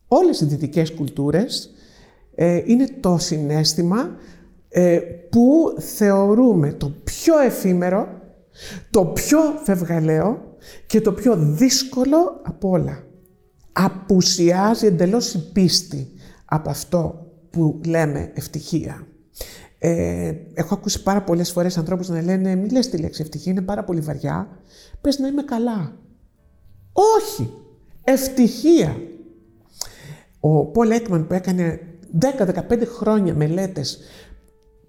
[0.08, 1.70] όλες οι δυτικές κουλτούρες,
[2.34, 4.16] ε, είναι το συνέστημα
[4.68, 4.98] ε,
[5.30, 8.08] που θεωρούμε το πιο εφήμερο,
[8.90, 13.04] το πιο φευγαλαίο και το πιο δύσκολο από όλα
[13.74, 16.12] απουσιάζει εντελώς η πίστη
[16.44, 19.06] από αυτό που λέμε ευτυχία.
[19.78, 23.62] Ε, έχω ακούσει πάρα πολλές φορές ανθρώπους να λένε «Μη λες τη λέξη ευτυχία, είναι
[23.62, 24.48] πάρα πολύ βαριά,
[25.00, 25.96] πες να είμαι καλά».
[26.92, 27.50] Όχι!
[28.04, 28.96] Ευτυχία!
[30.40, 31.80] Ο Πολ Έκμαν που έκανε
[32.20, 33.98] 10-15 χρόνια μελέτες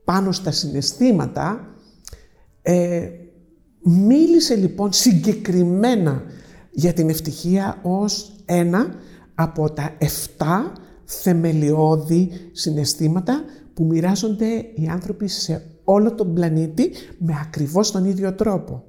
[0.03, 1.75] πάνω στα συναισθήματα,
[2.61, 3.09] ε,
[3.87, 6.23] Μίλησε λοιπόν συγκεκριμένα
[6.71, 8.93] για την ευτυχία ως ένα
[9.35, 10.05] από τα 7
[11.05, 13.43] θεμελιώδη συναισθήματα
[13.73, 18.83] που μοιράζονται οι άνθρωποι σε όλο τον πλανήτη με ακριβώς τον ίδιο τρόπο.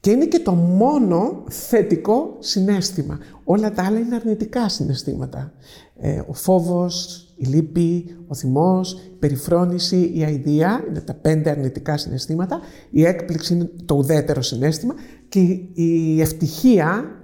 [0.00, 3.18] Και είναι και το μόνο θετικό συνέστημα.
[3.44, 5.52] Όλα τα άλλα είναι αρνητικά συναισθήματα.
[5.96, 11.96] Ε, ο φόβος, η λύπη, ο θυμός, η περιφρόνηση, η αηδία είναι τα πέντε αρνητικά
[11.96, 12.60] συναισθήματα.
[12.90, 14.94] Η έκπληξη είναι το ουδέτερο συνέστημα
[15.28, 15.40] και
[15.72, 17.17] η ευτυχία,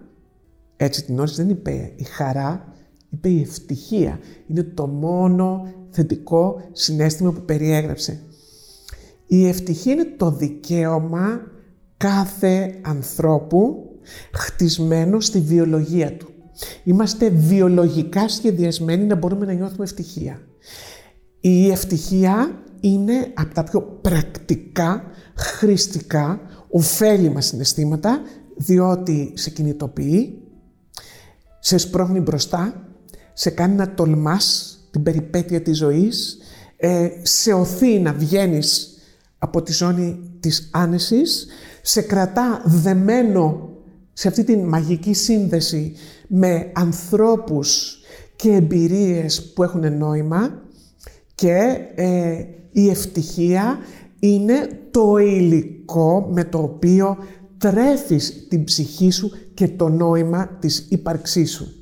[0.85, 2.75] έτσι την όρισε δεν είπε η χαρά,
[3.11, 4.19] είπε η ευτυχία.
[4.47, 8.21] Είναι το μόνο θετικό συνέστημα που περιέγραψε.
[9.27, 11.41] Η ευτυχία είναι το δικαίωμα
[11.97, 13.91] κάθε ανθρώπου
[14.33, 16.29] χτισμένο στη βιολογία του.
[16.85, 20.41] Είμαστε βιολογικά σχεδιασμένοι να μπορούμε να νιώθουμε ευτυχία.
[21.41, 25.05] Η ευτυχία είναι από τα πιο πρακτικά,
[25.35, 28.21] χρηστικά, ωφέλιμα συναισθήματα,
[28.57, 30.44] διότι σε κινητοποιεί,
[31.67, 32.89] σε σπρώχνει μπροστά,
[33.33, 36.39] σε κάνει να τολμάς την περιπέτεια της ζωής,
[36.77, 38.99] ε, σε οθεί να βγαίνεις
[39.39, 41.47] από τη ζώνη της άνεσης,
[41.83, 43.71] σε κρατά δεμένο
[44.13, 45.97] σε αυτή την μαγική σύνδεση
[46.27, 47.99] με ανθρώπους
[48.37, 50.63] και εμπειρίες που έχουν νόημα
[51.35, 53.79] και ε, η ευτυχία
[54.19, 57.17] είναι το υλικό με το οποίο
[57.71, 61.73] τρέφεις την ψυχή σου και το νόημα της ύπαρξής σου.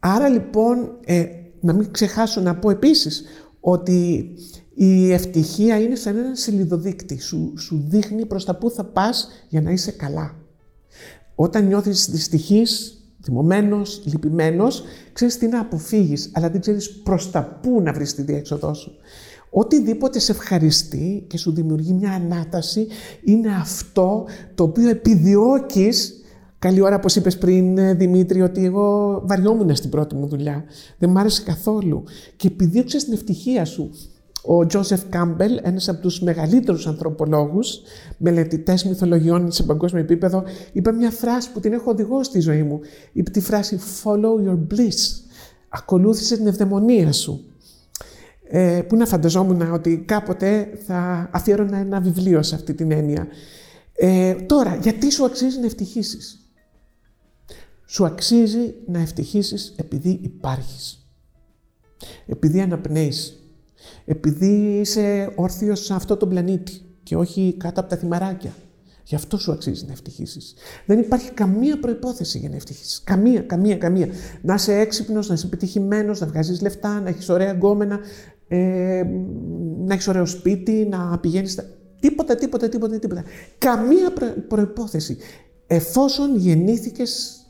[0.00, 1.24] Άρα λοιπόν, ε,
[1.60, 3.24] να μην ξεχάσω να πω επίσης
[3.60, 4.30] ότι
[4.74, 7.20] η ευτυχία είναι σαν ένα σελιδοδείκτη.
[7.20, 10.34] Σου, σου δείχνει προς τα πού θα πας για να είσαι καλά.
[11.34, 14.82] Όταν νιώθεις δυστυχής, θυμωμένος, λυπημένος,
[15.12, 18.92] ξέρεις τι να αποφύγεις, αλλά δεν ξέρεις προς τα πού να βρεις τη διέξοδό σου.
[19.50, 22.86] Οτιδήποτε σε ευχαριστεί και σου δημιουργεί μια ανάταση
[23.24, 26.14] είναι αυτό το οποίο επιδιώκεις
[26.60, 30.64] Καλή ώρα, όπως είπες πριν, Δημήτρη, ότι εγώ βαριόμουν στην πρώτη μου δουλειά.
[30.98, 32.02] Δεν μ' άρεσε καθόλου.
[32.36, 33.90] Και επιδίωξες την ευτυχία σου.
[34.42, 37.80] Ο Τζόσεφ Κάμπελ, ένας από τους μεγαλύτερους ανθρωπολόγους,
[38.18, 40.42] μελετητές μυθολογιών σε παγκόσμιο επίπεδο,
[40.72, 42.80] είπε μια φράση που την έχω οδηγώ στη ζωή μου.
[43.12, 45.22] Είπε τη φράση «Follow your bliss».
[45.68, 47.44] Ακολούθησε την ευδαιμονία σου.
[48.52, 53.26] Ε, που να φανταζόμουν ότι κάποτε θα αφιέρωνα ένα βιβλίο σε αυτή την έννοια.
[53.92, 56.38] Ε, τώρα, γιατί σου αξίζει να ευτυχήσεις.
[57.86, 61.04] Σου αξίζει να ευτυχήσεις επειδή υπάρχεις.
[62.26, 63.40] Επειδή αναπνέεις
[64.04, 68.54] επειδή είσαι όρθιος σε αυτό το πλανήτη και όχι κάτω από τα θυμαράκια.
[69.04, 70.40] Γι' αυτό σου αξίζει να ευτυχήσει.
[70.86, 73.00] Δεν υπάρχει καμία προπόθεση για να ευτυχήσει.
[73.04, 74.08] Καμία, καμία, καμία.
[74.42, 78.00] Να είσαι έξυπνος, να είσαι επιτυχημένος, να βγάζεις λεφτά, να έχεις ωραία γκόμενα,
[78.52, 79.02] ε,
[79.86, 81.52] να έχεις ωραίο σπίτι, να πηγαίνεις.
[81.52, 81.64] Στα...
[82.00, 83.24] Τίποτα, τίποτα, τίποτα, τίποτα.
[83.58, 84.12] Καμία
[84.48, 85.16] προπόθεση.
[85.66, 87.40] Εφόσον γεννήθηκες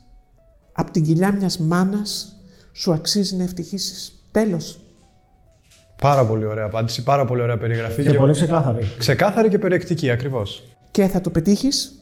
[0.71, 2.35] από την κοιλιά μιας μάνας,
[2.71, 4.13] σου αξίζει να ευτυχήσει.
[4.31, 4.79] Τέλος.
[6.01, 8.03] Πάρα πολύ ωραία απάντηση, πάρα πολύ ωραία περιγραφή.
[8.03, 8.85] Και, πολύ ξεκάθαρη.
[8.97, 10.63] Ξεκάθαρη και περιεκτική, ακριβώς.
[10.91, 11.95] Και θα το πετύχεις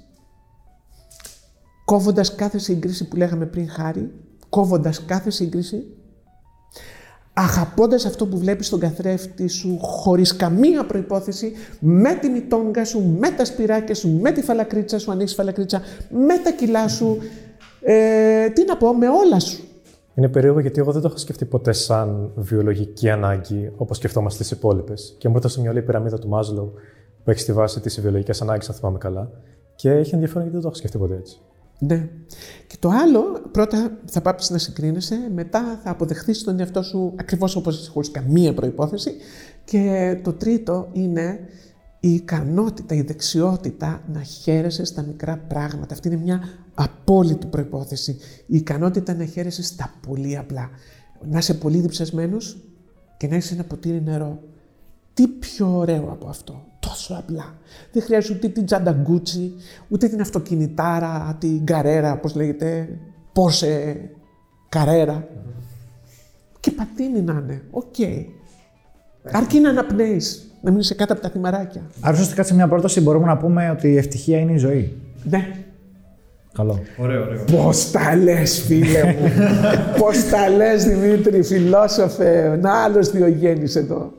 [1.86, 4.12] κόβοντας κάθε σύγκριση που λέγαμε πριν, Χάρη,
[4.50, 5.84] κόβοντας κάθε σύγκριση,
[7.42, 13.30] αγαπώντας αυτό που βλέπεις στον καθρέφτη σου, χωρίς καμία προπόθεση, με τη μητόγκα σου, με
[13.30, 17.18] τα σπυράκια σου, με τη φαλακρίτσα σου, αν έχει φαλακρίτσα, με τα κιλά σου.
[17.82, 19.64] Ε, τι να πω, με όλα σου.
[20.16, 24.50] Είναι περίεργο γιατί εγώ δεν το έχω σκεφτεί ποτέ σαν βιολογική ανάγκη όπως σκεφτόμαστε τι
[24.54, 25.16] υπόλοιπες.
[25.18, 26.74] Και μου ήρθε στο μυαλό η πυραμίδα του Μάζλο
[27.24, 29.32] που έχει στη βάση τις βιολογικές ανάγκες, αν θυμάμαι καλά.
[29.76, 31.42] Και έχει ενδιαφέρον γιατί δεν το έχω σκεφτεί ποτέ έτσι.
[31.80, 32.10] Ναι.
[32.68, 37.56] Και το άλλο, πρώτα θα πάψεις να συγκρίνεσαι, μετά θα αποδεχθείς τον εαυτό σου ακριβώς
[37.56, 39.12] όπως είσαι, χωρίς καμία προπόθεση.
[39.64, 41.40] Και το τρίτο είναι
[42.00, 45.94] η ικανότητα, η δεξιότητα να χαίρεσαι στα μικρά πράγματα.
[45.94, 46.42] Αυτή είναι μια
[46.74, 48.18] απόλυτη προϋπόθεση.
[48.46, 50.70] Η ικανότητα να χαίρεσαι στα πολύ απλά.
[51.30, 52.64] Να είσαι πολύ διψασμένος
[53.18, 54.44] και να είσαι ένα ποτήρι νερό.
[55.14, 57.54] Τι πιο ωραίο από αυτό; Τόσο απλά.
[57.92, 59.04] Δεν χρειάζεται ούτε την τσάντα
[59.90, 62.90] ούτε την αυτοκινητάρα, την Carrera, πώς λέγεται,
[63.34, 63.96] Porsche
[64.70, 65.28] Carrera.
[66.60, 67.62] Και πατίνι να είναι.
[67.72, 67.84] Ok.
[67.98, 68.26] Okay.
[69.32, 71.82] Αρκεί να αναπνέεις να μείνεις κάτω από τα θυμαράκια.
[72.02, 74.98] Άρα, ουσιαστικά σε μια πρόταση μπορούμε να πούμε ότι η ευτυχία είναι η ζωή.
[75.24, 75.48] Ναι.
[76.54, 76.80] Καλό.
[76.98, 77.44] Ωραίο, ωραίο.
[77.44, 79.30] Πώς τα λες, φίλε μου.
[80.00, 82.60] Πώς τα λες, Δημήτρη, φιλόσοφε.
[82.62, 84.12] Να άλλος Διογένη εδώ.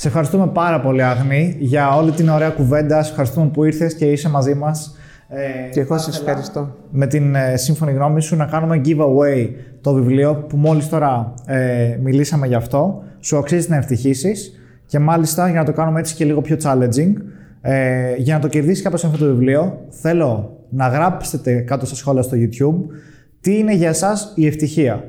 [0.00, 3.02] Σε ευχαριστούμε πάρα πολύ, Αγνή, για όλη την ωραία κουβέντα.
[3.02, 4.96] Σε ευχαριστούμε που ήρθες και είσαι μαζί μας.
[5.28, 6.74] Ε, και εγώ σα ευχαριστώ.
[6.90, 9.48] Με την ε, σύμφωνη γνώμη σου να κάνουμε giveaway
[9.80, 13.02] το βιβλίο που μόλις τώρα ε, μιλήσαμε γι' αυτό.
[13.20, 14.60] Σου αξίζει να ευτυχήσεις.
[14.86, 17.12] Και μάλιστα για να το κάνουμε έτσι και λίγο πιο challenging,
[17.60, 22.22] Ε, για να το κερδίσεις κάποιο αυτό το βιβλίο, θέλω να γράψετε κάτω στα σχόλια
[22.22, 22.94] στο YouTube
[23.40, 25.04] τι είναι για εσάς η ευτυχία.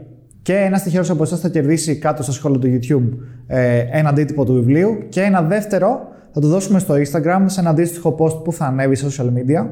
[0.49, 4.45] Και ένα τυχερό από εσά θα κερδίσει κάτω στα σχόλια του YouTube ε, ένα αντίτυπο
[4.45, 8.53] του βιβλίου και ένα δεύτερο θα το δώσουμε στο Instagram σε ένα αντίστοιχο post που
[8.53, 9.67] θα ανέβει σε social media.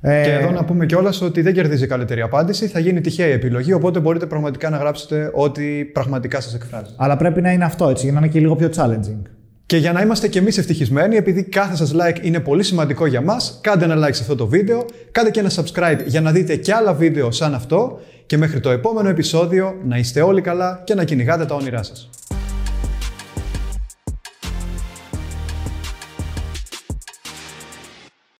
[0.00, 3.32] Ε, και εδώ να πούμε κιόλας ότι δεν κερδίζει καλύτερη απάντηση, θα γίνει τυχαία η
[3.32, 6.94] επιλογή, οπότε μπορείτε πραγματικά να γράψετε ό,τι πραγματικά σας εκφράζει.
[6.96, 9.22] Αλλά πρέπει να είναι αυτό έτσι, για να είναι και λίγο πιο challenging.
[9.66, 13.20] Και για να είμαστε κι εμείς ευτυχισμένοι, επειδή κάθε σας like είναι πολύ σημαντικό για
[13.20, 16.56] μας, κάντε ένα like σε αυτό το βίντεο, κάντε και ένα subscribe για να δείτε
[16.56, 20.94] και άλλα βίντεο σαν αυτό και μέχρι το επόμενο επεισόδιο να είστε όλοι καλά και
[20.94, 22.10] να κυνηγάτε τα όνειρά σας.